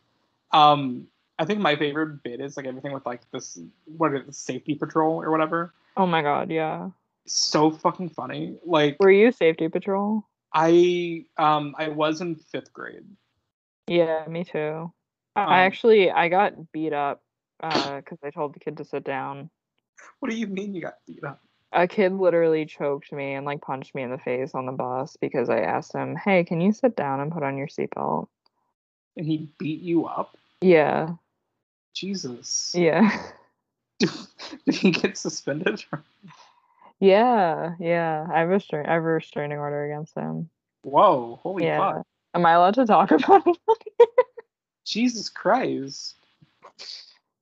[0.52, 1.06] um,
[1.38, 4.74] I think my favorite bit is like everything with like this what is it, safety
[4.74, 5.74] patrol or whatever.
[5.96, 6.90] Oh my god, yeah.
[7.26, 8.56] So fucking funny.
[8.64, 10.24] Like Were you safety patrol?
[10.52, 13.04] I um I was in fifth grade.
[13.88, 14.92] Yeah, me too.
[15.34, 17.22] I Um, I actually I got beat up
[17.60, 19.50] because I told the kid to sit down.
[20.20, 21.40] What do you mean you got beat up?
[21.72, 25.16] A kid literally choked me and like punched me in the face on the bus
[25.20, 28.28] because I asked him, "Hey, can you sit down and put on your seatbelt?"
[29.16, 30.36] And he beat you up?
[30.60, 31.14] Yeah,
[31.94, 32.72] Jesus.
[32.74, 33.30] yeah,
[33.98, 35.84] Did he get suspended?
[37.00, 38.26] yeah, yeah.
[38.32, 40.50] I have a stra- I have a restraining order against him.
[40.82, 41.78] Whoa, holy yeah.
[41.78, 42.06] fuck.
[42.34, 43.58] Am I allowed to talk about it?
[44.84, 46.14] Jesus Christ.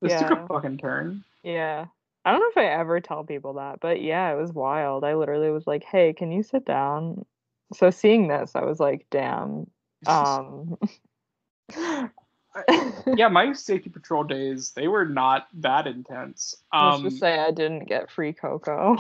[0.00, 1.24] This took a fucking turn.
[1.42, 1.86] yeah.
[2.26, 5.04] I don't know if I ever tell people that, but yeah, it was wild.
[5.04, 7.26] I literally was like, "Hey, can you sit down?"
[7.74, 9.70] So seeing this, I was like, "Damn."
[10.06, 10.76] Um
[13.16, 16.56] yeah, my safety patrol days, they were not that intense.
[16.72, 18.96] Let's Um just say I didn't get free cocoa.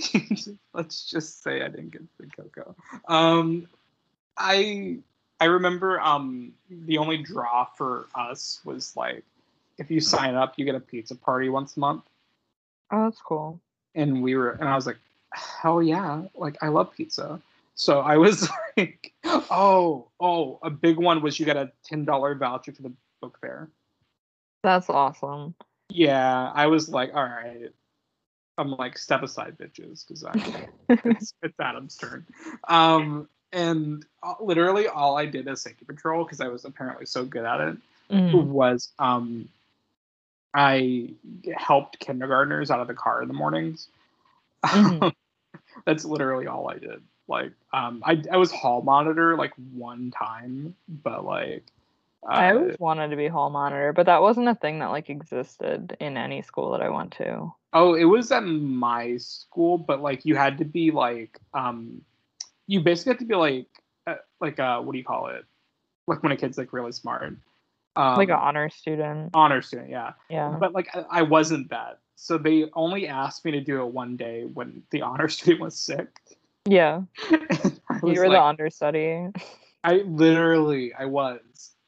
[0.74, 2.74] let's just say I didn't get the cocoa.
[3.08, 3.68] Um
[4.36, 4.98] I
[5.40, 9.24] I remember um the only draw for us was like
[9.78, 12.02] if you sign up you get a pizza party once a month.
[12.90, 13.60] Oh, that's cool.
[13.94, 14.98] and we were and I was like,
[15.32, 17.40] hell yeah, like I love pizza.
[17.74, 22.34] So I was like, oh, oh, a big one was you got a ten dollar
[22.34, 23.68] voucher for the book fair.
[24.62, 25.54] That's awesome.
[25.88, 27.70] Yeah, I was like, all right.
[28.60, 30.22] I'm like, step aside, bitches, because
[31.04, 32.26] it's, it's Adam's turn.
[32.68, 37.24] Um, and uh, literally all I did as safety patrol, because I was apparently so
[37.24, 37.76] good at it,
[38.10, 38.44] Mhm.
[38.44, 39.48] was um,
[40.52, 41.14] I
[41.56, 43.88] helped kindergartners out of the car in the mornings.
[44.64, 45.12] Mhm.
[45.86, 47.02] That's literally all I did.
[47.28, 51.62] Like, um, I I was hall monitor like one time, but like,
[52.24, 55.08] uh, I always wanted to be hall monitor, but that wasn't a thing that like
[55.08, 57.54] existed in any school that I went to.
[57.72, 62.02] Oh, it was at my school, but like you had to be like, um,
[62.66, 63.66] you basically had to be like,
[64.06, 65.44] uh, like uh, what do you call it?
[66.06, 67.34] Like when a kid's like really smart,
[67.96, 69.30] um, like an honor student.
[69.34, 70.12] honor student, yeah.
[70.28, 70.56] Yeah.
[70.58, 74.14] but like I, I wasn't that so they only asked me to do it one
[74.16, 76.20] day when the honor student was sick
[76.68, 77.02] Yeah.
[77.30, 77.70] You
[78.02, 79.28] were the like- understudy.
[79.84, 81.40] i literally i was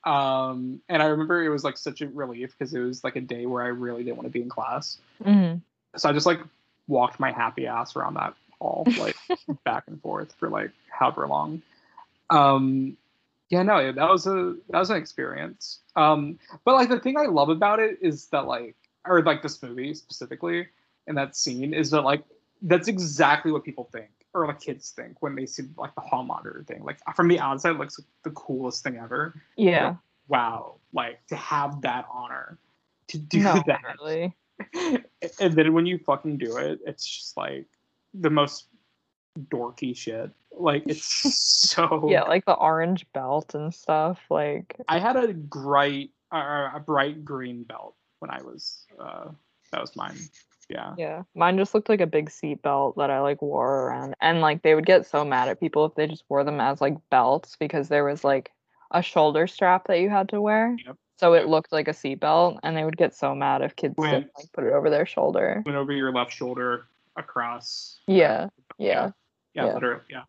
[0.04, 3.20] um and i remember it was like such a relief because it was like a
[3.20, 5.54] day where i really didn't want to be in class hmm
[5.96, 6.40] so i just like
[6.88, 9.16] walked my happy ass around that hall like
[9.64, 11.62] back and forth for like however long.
[12.30, 12.96] Um
[13.50, 15.80] yeah no that was a that was an experience.
[15.96, 19.62] Um but like the thing i love about it is that like or like this
[19.62, 20.66] movie specifically
[21.06, 22.22] and that scene is that like
[22.62, 26.22] that's exactly what people think or like kids think when they see like the hall
[26.22, 26.82] monitor thing.
[26.84, 29.34] Like from the outside it looks like the coolest thing ever.
[29.56, 29.96] Yeah.
[30.28, 30.76] wow.
[30.92, 32.58] Like to have that honor
[33.08, 33.80] to do no, that.
[34.00, 34.34] really.
[35.40, 37.66] and then when you fucking do it, it's just like
[38.14, 38.66] the most
[39.38, 40.30] dorky shit.
[40.56, 41.04] Like it's
[41.70, 42.08] so.
[42.10, 44.20] Yeah, like the orange belt and stuff.
[44.30, 48.86] Like I had a bright, uh, a bright green belt when I was.
[48.98, 49.30] Uh,
[49.70, 50.18] that was mine.
[50.68, 50.94] Yeah.
[50.96, 54.40] Yeah, mine just looked like a big seat belt that I like wore around, and
[54.40, 56.96] like they would get so mad at people if they just wore them as like
[57.10, 58.52] belts because there was like
[58.90, 60.96] a shoulder strap that you had to wear, Yep.
[61.22, 64.10] So it looked like a seatbelt, and they would get so mad if kids When-
[64.10, 65.62] didn't like put it over their shoulder.
[65.64, 68.00] Went over your left shoulder across.
[68.08, 69.12] Yeah, yeah,
[69.54, 69.74] Yeah, Yeah.
[69.74, 70.00] literally.
[70.10, 70.22] Yeah.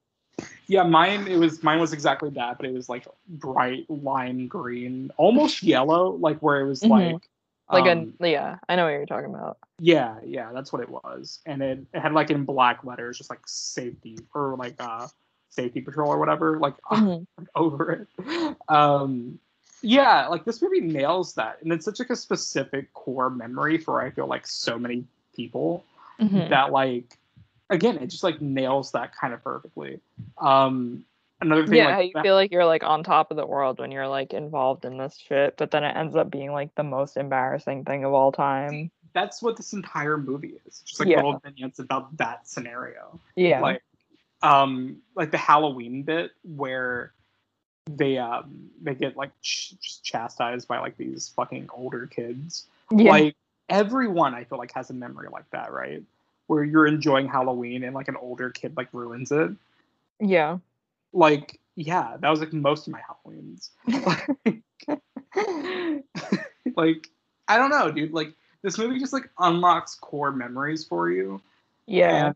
[0.68, 5.12] Yeah, mine it was mine was exactly that, but it was like bright lime green,
[5.18, 6.90] almost yellow, like where it was Mhm.
[7.14, 7.30] like
[7.72, 8.58] like um, a yeah.
[8.70, 9.58] I know what you're talking about.
[9.80, 11.40] Yeah, yeah, that's what it was.
[11.48, 15.08] And it, it had like in black letters, just like safety or like uh
[15.50, 17.26] safety patrol or whatever, like Mhm.
[17.56, 18.58] over it.
[18.70, 19.40] Um
[19.84, 21.60] yeah, like this movie nails that.
[21.62, 25.06] And it's such like a specific core memory for I feel like so many
[25.36, 25.84] people
[26.20, 26.50] Mhm.
[26.50, 27.18] that like
[27.70, 30.00] again, it just like nails that kind of perfectly.
[30.38, 31.06] Um
[31.42, 33.80] another thing Yeah, like you that- feel like you're like on top of the world
[33.80, 36.84] when you're like involved in this shit, but then it ends up being like the
[36.84, 38.90] most embarrassing thing of all time.
[39.14, 40.80] that's what this entire movie is.
[40.80, 41.18] Just like Yeah.
[41.18, 43.20] little vignettes about that scenario.
[43.36, 43.60] Yeah.
[43.62, 43.84] like
[44.42, 47.14] um like the halloween bit where
[47.86, 53.12] they um they get like ch- chastised by like these fucking older kids yeah.
[53.12, 53.36] like
[53.70, 56.02] everyone i feel like has a memory like that right
[56.48, 59.52] where you're enjoying halloween and like an older kid like ruins it
[60.20, 60.58] yeah.
[61.12, 63.70] like yeah that was like most of my halloweens
[64.88, 66.04] like,
[66.78, 67.10] like
[67.48, 71.42] i don't know dude like this movie just like unlocks core memories for you,
[71.86, 72.28] Yeah.
[72.28, 72.36] and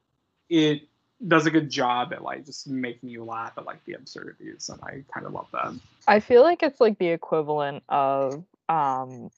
[0.50, 0.84] it
[1.26, 4.80] does a good job at like just making you laugh at like the absurdities, and
[4.84, 5.74] I kind of love that.
[6.07, 9.32] I feel like it's like the equivalent of um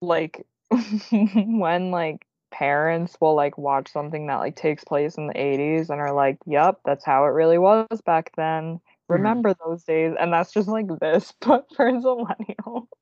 [0.00, 0.46] like
[1.10, 6.00] when like parents will like watch something that like takes place in the 80s and
[6.00, 8.80] are like, "Yep, that's how it really was back then.
[9.08, 12.88] Remember those days." And that's just like this but for a millennial.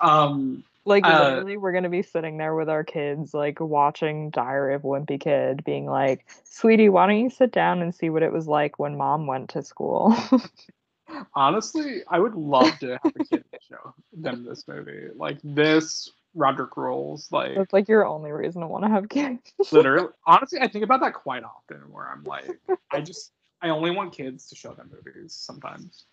[0.00, 4.30] Um, Like Uh, literally we're going to be sitting there with our kids like watching
[4.30, 8.08] Diary of a Wimpy Kid being like, "Sweetie, why don't you sit down and see
[8.08, 10.14] what it was like when mom went to school?"
[11.34, 15.08] honestly, I would love to have a kid show them this movie.
[15.14, 17.28] Like this, Roderick Rules.
[17.30, 19.40] Like That's like your only reason to want to have kids.
[19.72, 21.78] literally, honestly, I think about that quite often.
[21.90, 22.58] Where I'm like,
[22.90, 23.32] I just,
[23.62, 26.04] I only want kids to show them movies sometimes,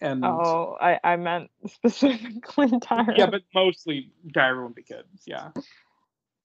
[0.00, 3.16] and Oh, I, I meant specifically Tyra.
[3.16, 5.04] yeah, but mostly Diary of a Wimpy Kid.
[5.26, 5.50] Yeah,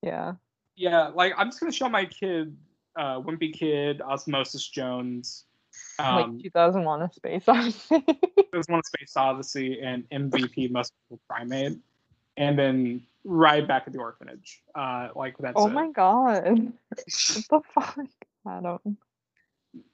[0.02, 0.34] yeah.
[0.76, 1.08] yeah.
[1.14, 2.56] Like I'm just gonna show my kid,
[2.96, 5.46] uh, Wimpy Kid, Osmosis Jones.
[6.00, 8.06] Um, like 2001: A Space Odyssey.
[8.52, 10.94] There's one Space Odyssey and MVP Most
[11.30, 11.78] Primate,
[12.38, 14.62] and then right back at the orphanage.
[14.74, 15.74] Uh, like that's oh it.
[15.74, 16.44] my god.
[16.92, 17.06] What
[17.50, 18.00] the fuck?
[18.48, 18.98] Adam.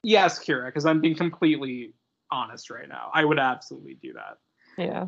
[0.02, 1.92] Yes, Kyra, because I'm being completely
[2.30, 3.10] honest right now.
[3.12, 4.38] I would absolutely do that.
[4.78, 5.06] Yeah.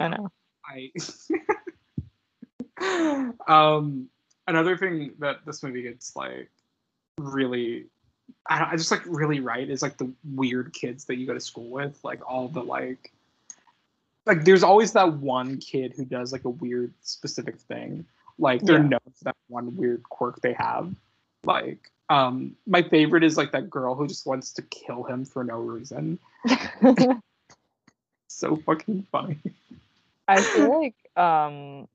[0.00, 0.28] I know.
[0.66, 0.90] I
[3.48, 4.08] um
[4.46, 6.50] another thing that this movie gets like
[7.18, 7.86] really
[8.48, 11.34] I, don't- I just like really right is like the weird kids that you go
[11.34, 13.12] to school with like all the like
[14.26, 18.06] like there's always that one kid who does like a weird specific thing
[18.38, 18.88] like they're Yeah.
[18.88, 20.92] known for that one weird quirk they have
[21.44, 25.42] like um my favorite is like that girl who just wants to kill him for
[25.44, 26.18] no reason
[28.28, 29.38] so fucking funny
[30.28, 31.88] I feel like um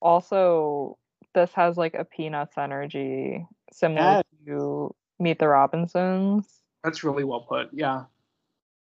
[0.00, 0.96] also
[1.34, 4.46] this has like a peanuts energy similar Yeah.
[4.46, 6.60] to Meet the Robinsons.
[6.84, 8.04] that's really well put yeah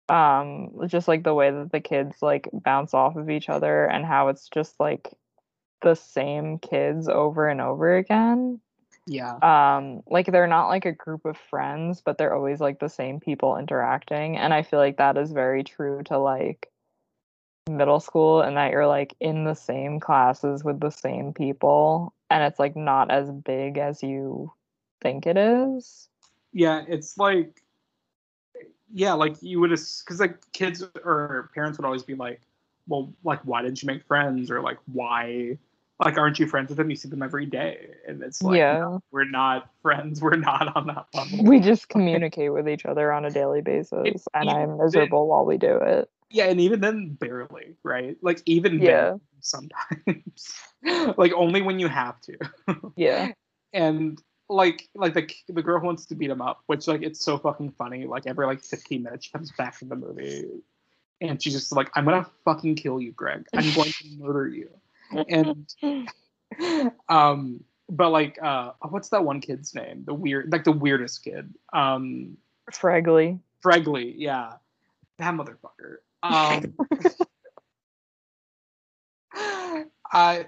[0.10, 4.06] um just like the way that the kids like bounce off of each other and
[4.06, 5.14] how it's just like
[5.82, 8.60] the same kids over and over again
[9.06, 9.36] yeah.
[9.42, 13.20] Um like they're not like a group of friends but they're always like the same
[13.20, 16.70] people interacting and i feel like that is very true to like
[17.70, 22.44] middle school and that you're like in the same classes with the same people and
[22.44, 24.52] it's like not as big as you
[25.02, 26.10] think it is.
[26.52, 27.62] Yeah it's like
[28.94, 32.42] yeah like you would because like kids or parents would always be like
[32.88, 34.52] well like why didn't you make friends?
[34.52, 35.58] or like why
[36.04, 38.80] like aren't you friends with them you see them every day and it's like Yeah.
[38.80, 43.12] no, we're not friends we're not on that level we just communicate with each other
[43.12, 47.14] on a daily basis and i'm miserable while we do it yeah and even then
[47.20, 49.12] barely right like even Yeah.
[49.12, 50.54] then sometimes
[51.18, 52.38] like only when you have to
[52.96, 53.32] yeah
[53.74, 57.24] and like like the the girl who wants to beat him up, which like it's
[57.24, 58.06] so fucking funny.
[58.06, 60.46] Like every like 15 minutes she comes back to the movie
[61.22, 63.48] and she's just like, I'm gonna fucking kill you, Greg.
[63.54, 64.70] I'm going to murder you.
[65.30, 65.68] And
[67.10, 70.04] um but like uh what's that one kid's name?
[70.06, 71.54] The weird like the weirdest kid.
[71.72, 72.38] Um
[72.72, 73.40] Fragley.
[73.64, 74.54] Fregley, yeah.
[75.20, 75.98] That motherfucker.
[76.22, 76.74] Um
[80.12, 80.46] I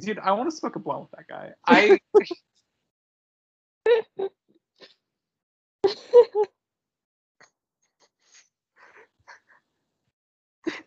[0.00, 1.54] dude, I want to smoke a blunt with that guy.
[1.66, 1.98] I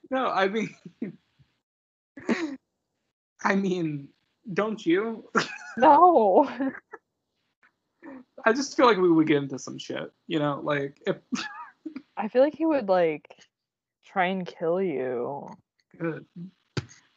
[0.09, 0.73] No, I mean,
[3.43, 4.09] I mean,
[4.53, 5.29] don't you?
[5.79, 6.49] No.
[8.43, 11.17] I just feel like we would get into some shit, you know, like if
[12.17, 13.35] I feel like he would like
[14.03, 15.47] try and kill you.
[15.99, 16.25] good.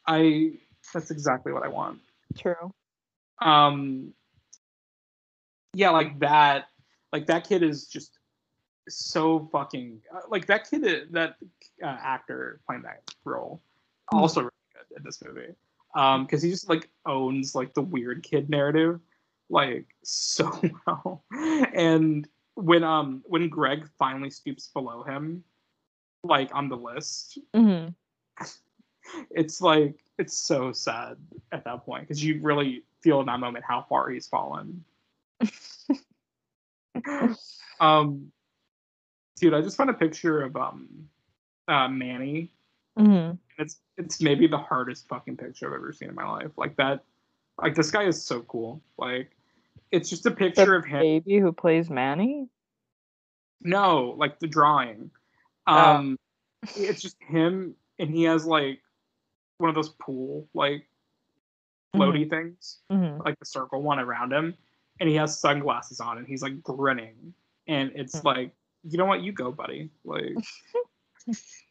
[0.06, 0.58] I
[0.92, 2.00] that's exactly what I want.
[2.36, 2.72] True.
[3.40, 4.12] Um,
[5.72, 6.66] yeah, like that,
[7.12, 8.18] like that kid is just
[8.90, 11.36] so fucking like that kid, that
[11.82, 13.62] uh, actor playing that role,
[14.12, 15.54] also really good in this movie.
[15.94, 19.00] Um, because he just like owns like the weird kid narrative,
[19.48, 20.50] like so
[20.86, 21.24] well.
[21.32, 25.42] And when um when Greg finally stoops below him,
[26.22, 27.88] like on the list, hmm
[29.30, 31.16] it's like it's so sad
[31.52, 34.84] at that point because you really feel in that moment how far he's fallen.
[37.80, 38.30] um,
[39.36, 41.08] dude, I just found a picture of um,
[41.68, 42.50] uh, Manny.
[43.00, 46.50] Hmm It's it's maybe the hardest fucking picture I've ever seen in my life.
[46.56, 47.04] Like that,
[47.60, 48.80] like this guy is so cool.
[48.98, 49.30] Like,
[49.90, 51.00] it's just a picture The of him.
[51.00, 52.48] baby who plays Manny.
[53.62, 55.10] No, like the drawing.
[55.66, 55.76] Oh.
[55.96, 56.18] Um,
[56.76, 58.80] it's just him, and he has like
[59.58, 60.86] one of those pool like
[61.94, 63.24] floaty things, Mhm.
[63.24, 64.54] like the circle one around him,
[65.00, 67.34] and he has sunglasses on and he's like grinning,
[67.66, 68.24] and it's Mhm.
[68.24, 69.90] like, you know what, you go, buddy.
[70.04, 70.36] Like,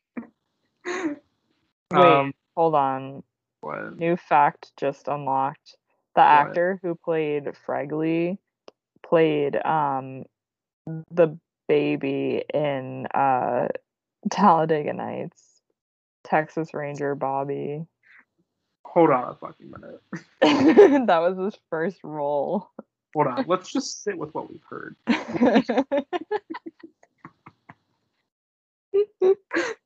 [1.91, 3.23] Wait, um, hold on.
[3.61, 3.97] what?
[3.97, 5.75] New fact just unlocked.
[6.15, 6.27] The What?
[6.27, 8.37] actor who played Fregley
[9.03, 10.25] played um
[11.11, 11.37] the
[11.67, 13.67] baby in uh
[14.29, 15.61] Talladega Nights.
[16.23, 17.85] Texas Ranger Bobby.
[18.85, 20.01] Hold on a fucking minute.
[21.07, 22.69] that was his first role.
[23.15, 23.45] Hold on.
[23.47, 24.95] Let's just sit with what we've heard.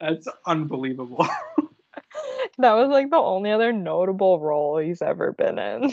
[0.00, 1.26] That's unbelievable.
[2.58, 5.90] that was like the only other notable role he's ever been in.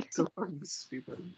[0.10, 1.32] so fucking stupid.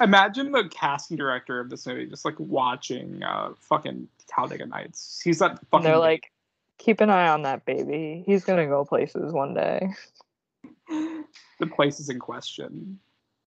[0.00, 5.20] Imagine the casting director of this movie just like watching uh fucking Talladega Nights.
[5.22, 6.30] He's that fucking they're like,
[6.78, 8.24] keep an eye on that baby.
[8.26, 9.94] He's gonna go places one day.
[11.58, 12.98] The places in question.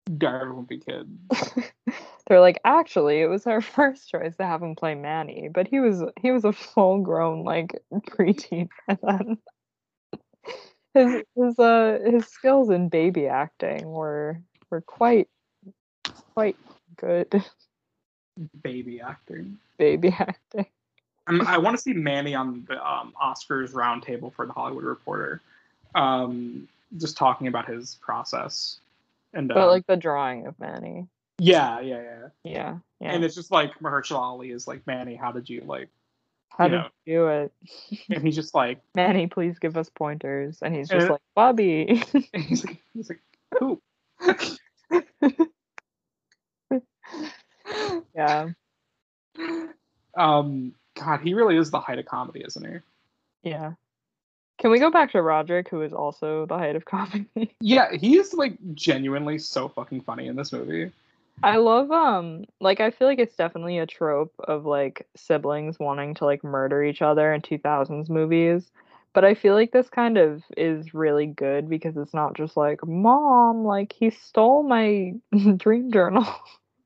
[0.08, 1.20] Of a Wimpy Kid.
[2.28, 5.80] They're like, actually, it was our first choice to have him play Manny, but he
[5.80, 7.80] was he was a full grown like
[8.10, 9.38] preteen by then.
[10.96, 15.28] His his uh his skills in baby acting were were quite
[16.34, 16.58] quite
[16.98, 17.44] good
[18.64, 19.58] Baby acting.
[19.78, 20.66] baby acting.
[21.28, 25.42] I'm, I want to see Manny on the um, Oscars roundtable for the Hollywood Reporter,
[25.94, 26.68] um,
[26.98, 28.80] just talking about his process.
[29.34, 31.08] And But uh, like the drawing of Manny.
[31.38, 32.28] yeah, yeah, yeah.
[32.44, 32.78] Yeah.
[33.00, 33.12] Yeah.
[33.14, 35.90] And it's just like Mahershala Ali is like, Manny, how did you like?
[36.50, 36.88] How you did know.
[37.06, 37.54] you do it?
[38.10, 40.58] And he's just like, Manny, please give us pointers.
[40.62, 42.04] And he's just Uh, like, Bobby.
[42.34, 43.22] and he's like, he's like,
[43.58, 43.82] poop.
[48.16, 48.50] yeah.
[50.18, 53.50] Um, God, he really is the height of comedy, isn't he?
[53.50, 53.74] Yeah.
[54.60, 57.56] Can we go back to Roderick, who is also the height of comedy?
[57.62, 60.92] Yeah, he is like genuinely so fucking funny in this movie.
[61.42, 66.16] I love um like I feel like it's definitely a trope of like siblings wanting
[66.16, 68.70] to like murder each other in 2000s movies.
[69.14, 72.86] But I feel like this kind of is really good because it's not just like
[72.86, 75.14] mom like he stole my
[75.58, 76.28] dream journal.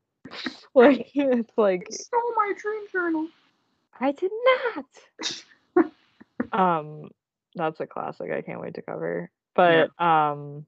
[0.75, 3.27] like it's like Stole my dream journal.
[3.99, 4.31] I did
[5.75, 5.85] not.
[6.51, 7.09] um,
[7.55, 8.31] that's a classic.
[8.31, 9.29] I can't wait to cover.
[9.55, 10.65] But um,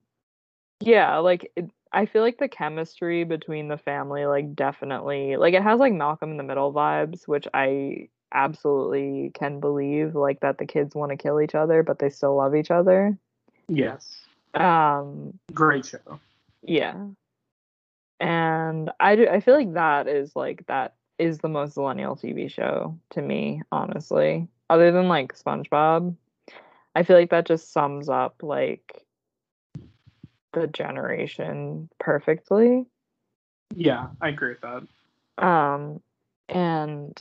[0.79, 5.63] yeah, like it, I feel like the chemistry between the family, like definitely, like it
[5.63, 10.65] has like Malcolm in the Middle vibes, which I absolutely can believe, like that the
[10.65, 13.17] kids want to kill each other, but they still love each other.
[13.67, 14.21] Yes,
[14.53, 16.19] Um, great show.
[16.61, 17.07] yeah.
[18.19, 22.49] And I do, I feel like that is like that is the most millennial TV
[22.49, 24.47] show to me, honestly.
[24.69, 26.15] Other than like SpongeBob,
[26.95, 29.05] I feel like that just sums up like
[30.53, 32.85] the generation perfectly.
[33.75, 35.43] Yeah, I agree with that.
[35.45, 36.01] Um
[36.47, 37.17] and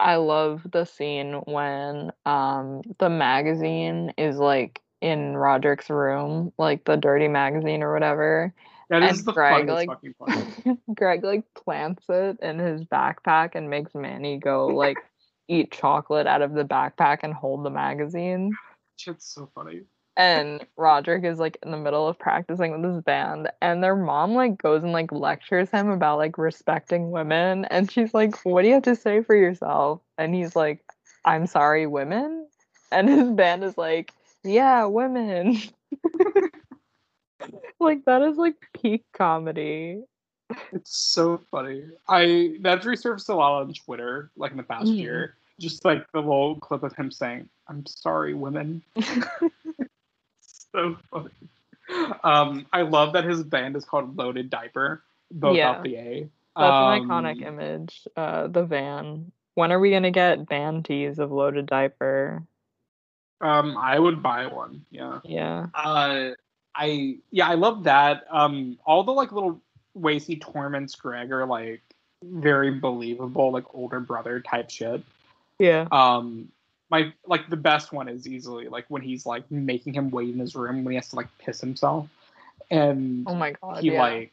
[0.00, 6.96] I love the scene when um the magazine is like in Roderick's room, like the
[6.96, 8.52] dirty magazine or whatever.
[8.90, 9.88] That is And the Greg, like-.
[10.94, 14.98] Greg like plants it in his backpack and makes Manny go like
[15.48, 18.56] eat chocolate out of the backpack and hold the magazine.
[18.98, 19.82] Shit's so funny.
[20.16, 24.34] And Roderick is like in the middle of practicing with his band, and their mom
[24.34, 27.64] like goes and like lectures him about like respecting women.
[27.66, 30.00] And she's like, What do you have to say for yourself?
[30.18, 30.82] And he's like,
[31.24, 32.48] I'm sorry, women.
[32.90, 34.12] And his band is like,
[34.42, 35.58] Yeah, women.
[37.80, 40.02] like, that is like peak comedy.
[40.72, 41.84] It's so funny.
[42.08, 44.98] I that's resurfaced a lot on Twitter, like in the past Mhm.
[44.98, 45.36] year.
[45.58, 48.82] Just like the little clip of him saying, "I'm sorry, women."
[50.40, 51.30] so funny.
[52.22, 55.70] Um, I love that his band is called Loaded Diaper, both Yeah.
[55.70, 56.28] out the A.
[56.56, 58.06] That's Um, an iconic image.
[58.16, 59.32] Uh, the van.
[59.54, 62.42] When are we gonna get band tees of loaded diaper?
[63.40, 64.84] Um, I would buy one.
[64.90, 65.20] Yeah.
[65.24, 65.66] Yeah.
[65.74, 66.30] Uh,
[66.74, 68.24] I yeah, I love that.
[68.30, 69.60] Um, all the like little
[69.94, 71.82] ways he torments Greg are like
[72.22, 75.02] very believable, like older brother type shit.
[75.58, 75.86] Yeah.
[75.90, 76.48] Um,
[76.90, 80.38] my like the best one is easily like when he's like making him wait in
[80.38, 82.08] his room when he has to like piss himself,
[82.70, 83.82] and Oh my god.
[83.82, 84.00] he yeah.
[84.00, 84.32] like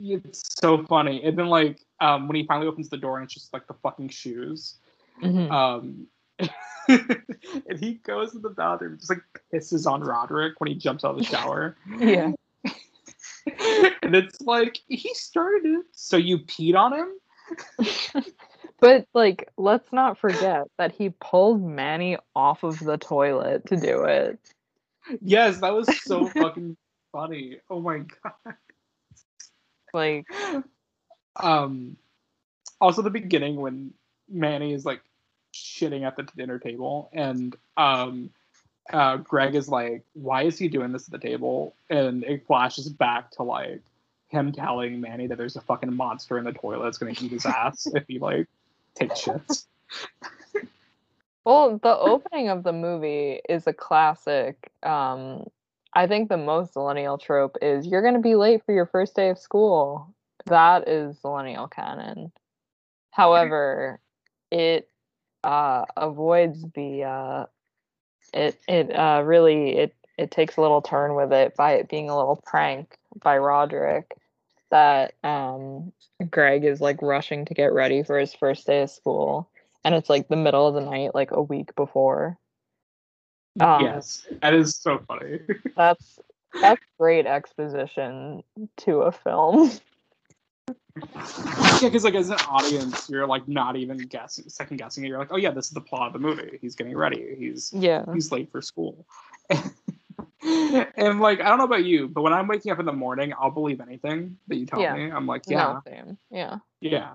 [0.00, 1.22] it's so funny.
[1.24, 3.74] And then like um when he finally opens the door and it's just like the
[3.74, 4.76] fucking shoes.
[5.22, 5.50] Mhm.
[5.50, 6.06] Um,
[6.88, 9.22] and he goes to the bathroom, just like
[9.52, 11.76] pisses on Roderick when he jumps out of the shower.
[11.98, 12.32] yeah.
[14.02, 17.08] and it's like he started it, so you peed on him.
[18.82, 24.02] But like, let's not forget that he pulled Manny off of the toilet to do
[24.04, 24.40] it.
[25.22, 26.76] Yes, that was so fucking
[27.12, 27.58] funny.
[27.70, 28.56] Oh my god.
[29.94, 30.26] Like,
[31.36, 31.96] Um,
[32.80, 33.94] also the beginning when
[34.28, 35.02] Manny is like
[35.54, 38.30] shitting at the dinner table, and um,
[38.92, 42.88] uh, Greg is like, "Why is he doing this at the table?" And it flashes
[42.88, 43.82] back to like
[44.28, 47.46] him telling Manny that there's a fucking monster in the toilet that's gonna eat his
[47.46, 48.48] ass if he like
[51.44, 54.70] well, the opening of the movie is a classic.
[54.82, 55.44] Um,
[55.94, 59.14] I think the most millennial trope is you're going to be late for your first
[59.14, 60.14] day of school.
[60.46, 62.32] That is millennial canon.
[63.10, 64.00] However,
[64.50, 64.88] it
[65.44, 67.46] uh, avoids the uh,
[68.32, 72.08] it it uh, really it it takes a little turn with it by it being
[72.08, 74.16] a little prank by Roderick
[74.72, 75.92] that um,
[76.30, 79.48] Greg is like rushing to get ready for his first day of school,
[79.84, 82.38] and it's like the middle of the night, like a week before.
[83.60, 85.40] Um, yes, that is so funny.
[85.76, 86.18] That's
[86.60, 88.42] that's great exposition
[88.78, 89.70] to a film.
[91.14, 95.08] yeah, because like as an audience, you're like not even guessing, second guessing it.
[95.08, 96.58] You're like, oh yeah, this is the plot of the movie.
[96.60, 97.34] He's getting ready.
[97.38, 98.04] He's Yeah.
[98.12, 99.06] he's late for school.
[100.96, 103.32] and like I don't know about you, but when I'm waking up in the morning,
[103.38, 104.94] I'll believe anything that you tell Yeah.
[104.94, 105.10] me.
[105.10, 106.12] I'm like, yeah, No.
[106.30, 106.58] Yeah.
[106.80, 107.14] yeah.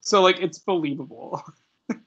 [0.00, 1.42] So like it's believable.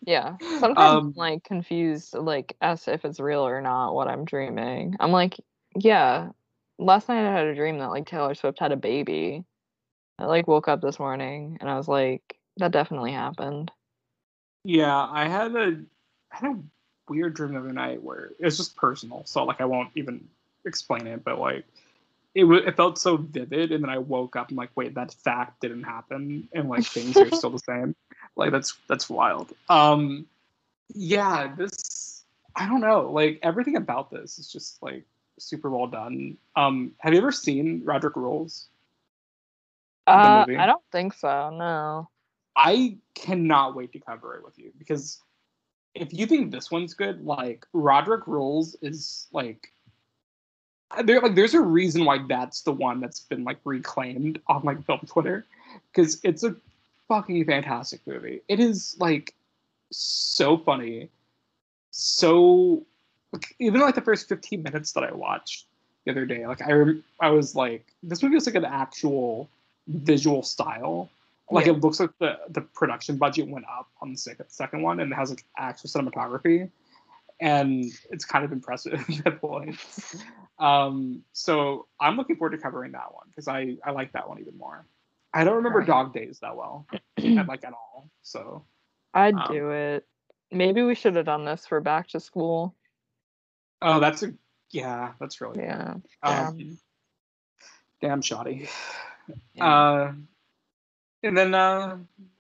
[0.06, 0.38] Yeah.
[0.60, 4.96] Sometimes Um, I'm like confused, like as if it's real or not what I'm dreaming.
[5.00, 5.40] I'm like,
[5.76, 6.30] yeah.
[6.78, 9.44] Last night I had a dream that like Taylor Swift had a baby.
[10.18, 13.72] I like woke up this morning and I was like, that definitely happened.
[14.66, 15.82] Yeah, I had a
[16.32, 16.60] I had a
[17.08, 20.28] weird dream the other night where it was just personal, so like I won't even
[20.66, 21.66] explain it, but like
[22.36, 25.14] it w- it felt so vivid, and then I woke up and like, wait, that
[25.14, 27.96] fact didn't happen, and like things are still the same.
[28.36, 29.52] Like that's that's wild.
[29.70, 30.26] Um,
[30.94, 32.24] yeah, this
[32.56, 35.06] I don't know, like everything about this is just like
[35.38, 36.38] super well done.
[36.56, 38.68] Um, have you ever seen Roderick Rules?
[40.08, 40.46] Uh.
[40.48, 41.50] I don't think so.
[41.52, 42.10] No.
[42.56, 45.22] I cannot wait to cover it with you because
[45.96, 49.72] if you think this one's good, like Roderick Rules is like
[51.04, 54.84] there like there's a reason why that's the one that's been like reclaimed on like
[54.86, 55.46] film Twitter
[55.92, 56.56] because it's a
[57.08, 58.42] fucking fantastic movie.
[58.48, 59.34] It is like
[59.92, 61.10] so funny,
[61.92, 62.84] so
[63.32, 65.66] like, even like the first 15 minutes that I watched
[66.06, 69.50] the other day, like I rem- I was like this movie is like an actual
[69.88, 71.10] visual style
[71.52, 71.74] like Yeah.
[71.74, 75.12] it looks like the the production budget went up on the second second one and
[75.12, 76.70] it has like actual cinematography
[77.40, 80.16] and it's kind of impressive at points
[80.60, 84.40] um so i'm looking forward to covering that one because i i like that one
[84.40, 84.86] even more
[85.34, 85.88] i don't remember Right.
[85.88, 86.86] dog days that well
[87.18, 88.66] at, like at all so
[89.14, 90.06] I'd Um, do it.
[90.52, 92.76] Maybe we should have done this for back to school.
[93.82, 94.34] oh that's a
[94.72, 95.96] yeah that's really Yeah.
[96.24, 96.78] um,
[98.02, 98.70] damn shoddy
[99.54, 99.66] Yeah.
[99.66, 100.14] Uh,
[101.24, 101.98] and then uh,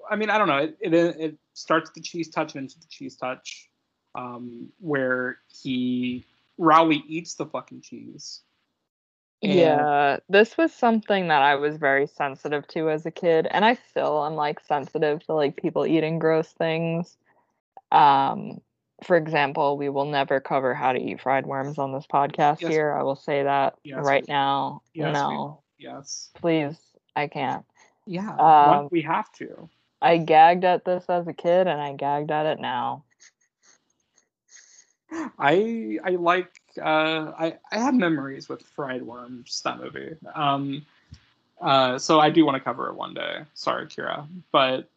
[0.09, 0.57] I mean I don't know.
[0.57, 3.69] It, it it starts the cheese touch and into the cheese touch,
[4.15, 6.25] um, where he
[6.59, 8.41] Rowley eats the fucking cheese.
[9.41, 13.63] And- Yeah, this was something that I was very sensitive to as a kid, and
[13.63, 17.17] I still am like sensitive to like people eating gross things.
[17.91, 18.59] Um,
[19.05, 22.71] for example, we will never cover how to eat fried worms on this podcast Yes.
[22.71, 22.93] here.
[22.93, 24.81] I will say that Yes, right now.
[24.93, 25.61] Yes, no.
[25.77, 26.29] Yes.
[26.35, 26.77] please,
[27.15, 27.65] I can't.
[28.05, 28.35] Yeah.
[28.35, 29.69] Um, we have to.
[30.01, 33.05] I gagged at this as a kid, and I gagged at it now.
[35.39, 40.15] I I like uh, I I have memories with fried worms that movie.
[40.35, 40.85] Um,
[41.61, 43.41] uh, so I do want to cover it one day.
[43.53, 44.89] Sorry, Kyra, but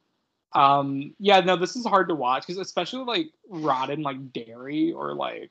[0.55, 5.14] um, yeah, no, this is hard to watch because especially like rotten like dairy or
[5.14, 5.51] like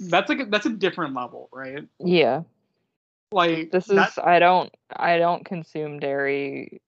[0.00, 1.86] that's like a, that's a different level, right?
[2.00, 2.42] Yeah,
[3.32, 3.96] Like this is.
[3.96, 4.74] that- I don't.
[4.94, 6.80] I don't consume dairy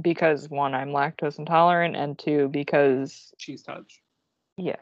[0.00, 4.00] because one, I'm lactose intolerant, and two, because cheese touch.
[4.56, 4.76] yeah.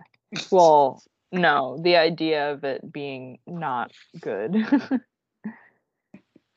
[0.50, 1.02] Well,
[1.32, 4.82] no, the idea of it being not good is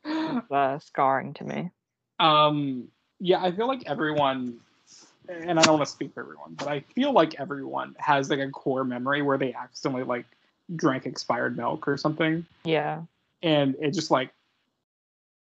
[0.52, 1.72] uh, scarring to me.
[2.20, 2.88] um
[3.20, 4.60] yeah i feel like everyone
[5.30, 8.40] and i don't want to speak for everyone but i feel like everyone has like
[8.40, 10.26] a core memory where they accidentally like
[10.76, 12.46] drank expired milk or something.
[12.64, 13.04] Yeah,
[13.44, 14.32] and it just like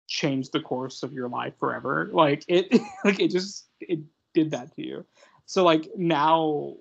[0.07, 2.09] changed the course of your life forever.
[2.11, 2.71] Like it
[3.03, 3.99] like it just it
[4.33, 5.05] did that to you.
[5.45, 6.75] So like now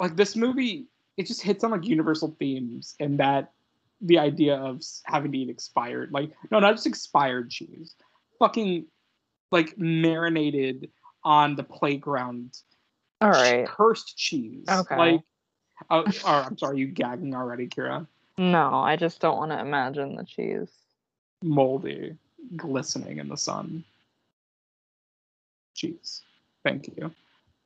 [0.00, 0.86] like this movie
[1.18, 3.52] it just hits on like universal themes and that
[4.00, 7.94] the idea of having to eat expired, like no, not just expired cheese,
[8.38, 8.86] fucking
[9.50, 10.90] like marinated
[11.24, 12.58] on the playground
[13.20, 13.66] All right.
[13.66, 14.66] cursed cheese.
[14.68, 14.96] Okay.
[14.96, 15.20] Like,
[15.90, 18.06] oh, oh, I'm sorry, you gagging already, Kyra?
[18.36, 20.70] No, I just don't want to imagine the cheese.
[21.42, 22.16] Moldy,
[22.56, 23.84] glistening in the sun.
[25.74, 26.22] Cheese.
[26.64, 27.12] Thank you.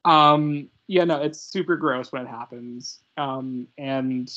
[0.05, 2.99] Um, yeah, no, it's super gross when it happens.
[3.17, 4.31] Um, and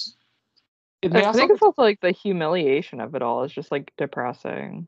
[1.11, 4.88] I also, think it's also like the humiliation of it all is just like depressing.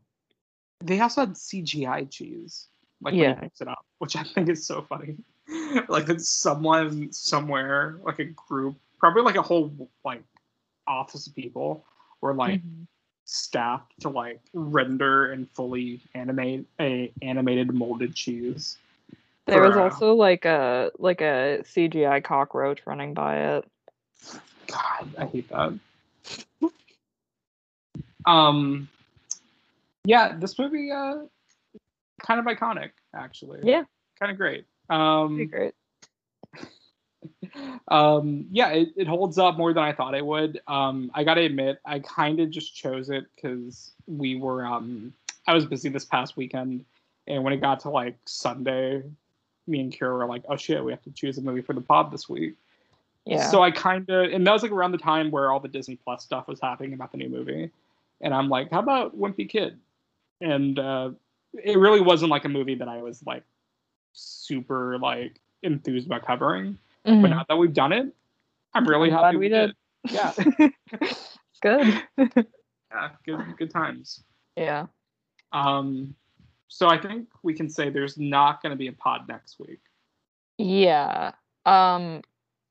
[0.82, 2.68] they also had CGI cheese,
[3.02, 3.44] like when Yeah.
[3.44, 5.18] you it up, which I think is so funny.
[5.90, 10.24] like that someone somewhere, like a group, probably like a whole like
[10.88, 11.84] office of people,
[12.22, 12.88] were like Mhm.
[13.26, 18.78] staffed to like render and fully animate a animated molded cheese.
[19.48, 23.66] There was also like a like a CGI cockroach running by it.
[24.68, 25.80] God, I hate that.
[28.26, 28.90] um,
[30.04, 31.20] yeah, this movie, uh,
[32.22, 33.60] kind of iconic, actually.
[33.64, 33.84] Yeah.
[34.20, 34.66] kind of great.
[34.90, 35.74] Pretty Um, great.
[37.88, 40.62] um, yeah, it, it holds up more than I thought it would.
[40.68, 45.14] Um, I gotta admit, I kind of just chose it because we were, um,
[45.48, 46.84] I was busy this past weekend,
[47.28, 49.04] and when it got to like Sunday,
[49.68, 51.82] me and Kyra were like, "Oh shit, we have to choose a movie for the
[51.82, 52.56] pod this week."
[53.26, 53.50] Yeah.
[53.50, 55.98] So I kind of, and that was like around the time where all the Disney
[55.98, 57.70] Plus stuff was happening about the new movie,
[58.22, 59.78] and I'm like, how about Wimpy Kid?
[60.40, 61.12] And uh,
[61.54, 63.44] it really wasn't like a movie that I was like
[64.14, 66.78] super like enthused about covering.
[67.04, 67.30] But Mhm.
[67.30, 68.14] now that we've done it,
[68.74, 69.76] I'm really I'm happy glad we did.
[70.06, 70.14] did.
[70.14, 70.70] Yeah,
[71.62, 72.04] Good.
[72.92, 74.24] yeah, good good times.
[74.56, 74.88] yeah.
[75.54, 76.14] Um,
[76.68, 79.80] so I think we can say there's not going to be a pod next week.
[80.58, 81.32] Yeah.
[81.66, 82.22] Um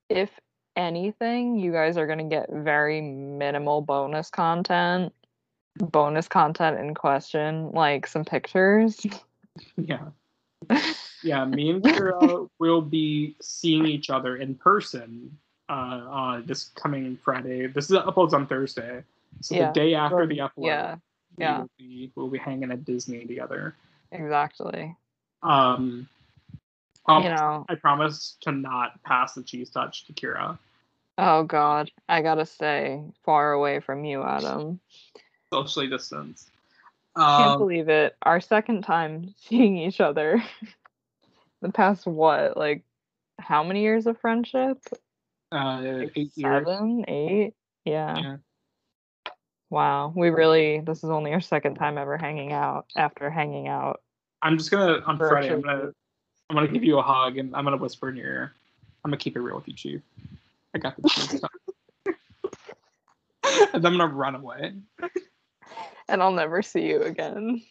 [0.09, 0.31] if
[0.77, 5.13] anything, you guys are going to get very minimal bonus content.
[5.79, 9.05] Bonus content in question, like some pictures.
[9.77, 10.09] Yeah.
[11.23, 15.37] Yeah, me and Kyra will be seeing each other in person
[15.69, 17.67] uh, uh this coming Friday.
[17.67, 19.03] This is uploads on Thursday.
[19.41, 20.97] So Yeah, the day after the upload, yeah,
[21.39, 21.61] yeah.
[21.61, 23.75] will be we'll be hanging at Disney together.
[24.13, 24.95] Exactly.
[25.43, 26.09] Um,
[27.07, 30.59] um, you know, I promise to not pass the cheese touch to Kyra.
[31.19, 34.81] oh god, I got to stay far away from you, Adam.
[35.53, 36.51] Socially distanced.
[37.15, 38.17] Um, can't believe it.
[38.23, 40.43] Our second time seeing each other.
[41.63, 42.57] the past what?
[42.57, 42.85] Like
[43.39, 44.79] how many years of friendship?
[45.53, 46.67] uh, Like eight years.
[46.67, 47.55] seven, eight?
[47.85, 48.19] Yeah.
[48.19, 48.37] Yeah.
[49.71, 50.13] Wow.
[50.15, 54.03] We really this is only our second time ever hanging out after hanging out.
[54.43, 55.53] I'm just gonna on Friday.
[55.53, 55.93] I'm gonna
[56.49, 58.53] I'm gonna give you a hug and I'm gonna whisper in your ear.
[59.05, 60.01] I'm gonna keep it real with you, Chief.
[60.75, 62.15] I got the cheese touch.
[63.75, 64.75] and I'm gonna run away.
[66.09, 67.63] And I'll never see you again.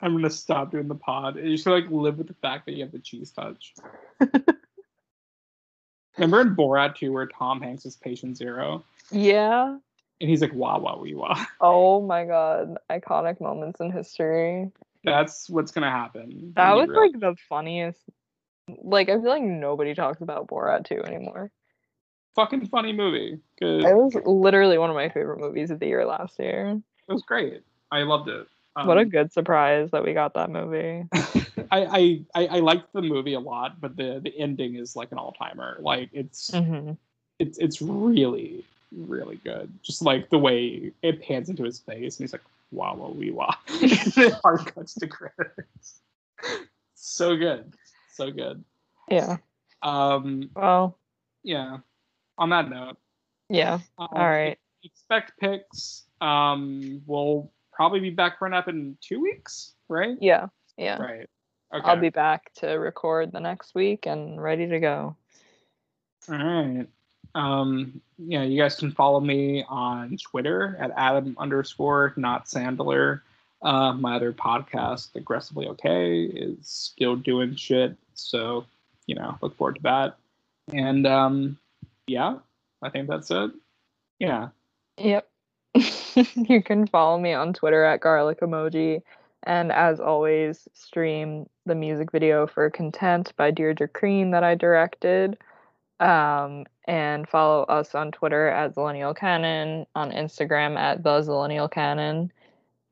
[0.00, 1.36] I'm gonna stop doing the pod.
[1.36, 3.74] You should like live with the fact that you have the cheese touch.
[6.16, 9.78] Remember in Borat 2 where Tom Hanks is patient zero Yeah.
[10.20, 11.44] And he's like wah wah wee wah.
[11.60, 12.76] Oh my god.
[12.90, 14.70] Iconic moments in history.
[15.04, 16.52] That's what's gonna happen.
[16.56, 18.00] That was you like the funniest
[18.82, 21.50] like I feel like nobody talks about Borat 2 anymore.
[22.34, 23.38] fucking funny movie.
[23.58, 23.84] Good.
[23.84, 26.80] It was literally one of my favorite movies of the year last year.
[27.08, 27.62] It was great.
[27.90, 28.46] I loved it.
[28.84, 31.04] what a Um, good surprise that we got that movie.
[31.70, 35.18] I, I, I liked the movie a lot, but the the ending is like an
[35.18, 35.78] all timer.
[35.80, 36.92] Like it's hmm
[37.38, 39.72] it's it's really really good.
[39.82, 43.30] Just like the way it pans into his face, and he's like wow wow wee
[43.30, 43.54] wah.
[44.42, 46.00] Hard cuts to credits.
[46.94, 47.72] So good,
[48.12, 48.64] so good.
[49.10, 49.38] Yeah.
[49.82, 50.98] Um, Well,
[51.42, 51.78] yeah.
[52.36, 52.96] On that note,
[53.48, 53.80] yeah.
[53.98, 54.58] um, All right.
[54.84, 56.04] Expect picks.
[56.20, 60.16] Um, we'll probably be back run up in two weeks, right?
[60.20, 60.48] Yeah.
[60.76, 60.98] Yeah.
[60.98, 61.28] Right.
[61.74, 61.86] Okay.
[61.88, 65.16] I'll be back to record the next week and ready to go.
[66.28, 66.86] All right.
[67.34, 73.20] Um, yeah, you guys can follow me on Twitter at Adam underscore not Sandler.
[73.62, 77.96] Uh, my other podcast, Aggressively Okay, is still doing shit.
[78.14, 78.64] So,
[79.06, 80.16] you know, look forward to that.
[80.72, 81.58] And um,
[82.06, 82.36] yeah,
[82.82, 83.50] I think that's it.
[84.18, 84.48] Yeah.
[84.98, 85.28] Yep.
[86.36, 89.02] you can follow me on Twitter at garlic emoji.
[89.44, 95.38] And as always, stream the music video for Content by Deirdre Crean that I directed.
[96.00, 102.32] Um, and follow us on Twitter at Zillennial Canon, on Instagram at the Zillennial Canon.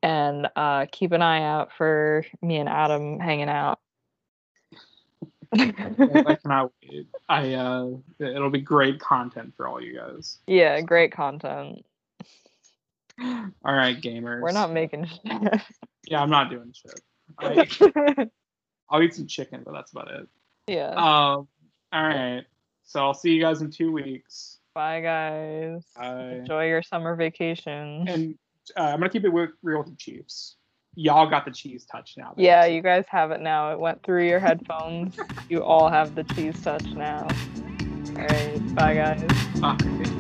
[0.03, 3.81] And uh, keep an eye out for me and Adam hanging out.
[5.53, 7.07] I cannot wait.
[7.29, 10.39] I uh, it'll be great content for all you guys.
[10.47, 11.85] yeah, great content.
[13.19, 14.43] All right, gamers.
[14.43, 15.63] We're not making shit.
[16.07, 17.01] Yeah, I'm not doing shit.
[17.39, 18.29] I,
[18.91, 20.29] I'll eat some chicken, but that's about it.
[20.69, 20.91] yeah.
[20.91, 21.49] Um.
[21.93, 22.45] All right.
[22.87, 24.59] So I'll see you guys in two weeks.
[24.75, 25.85] Bye, guys.
[25.97, 26.37] Bye.
[26.37, 28.07] Enjoy your summer vacation.
[28.09, 28.39] And
[28.77, 30.57] uh, I'm gonna keep it real with the Chiefs.
[30.95, 32.33] Y'all got the cheese touch now.
[32.39, 33.71] Yeah, you guys have it now.
[33.71, 35.15] It went through your headphones.
[35.51, 37.27] you all have the cheese touch now.
[38.17, 38.75] All right.
[38.75, 39.61] Bye, guys.
[39.61, 40.13] Bye.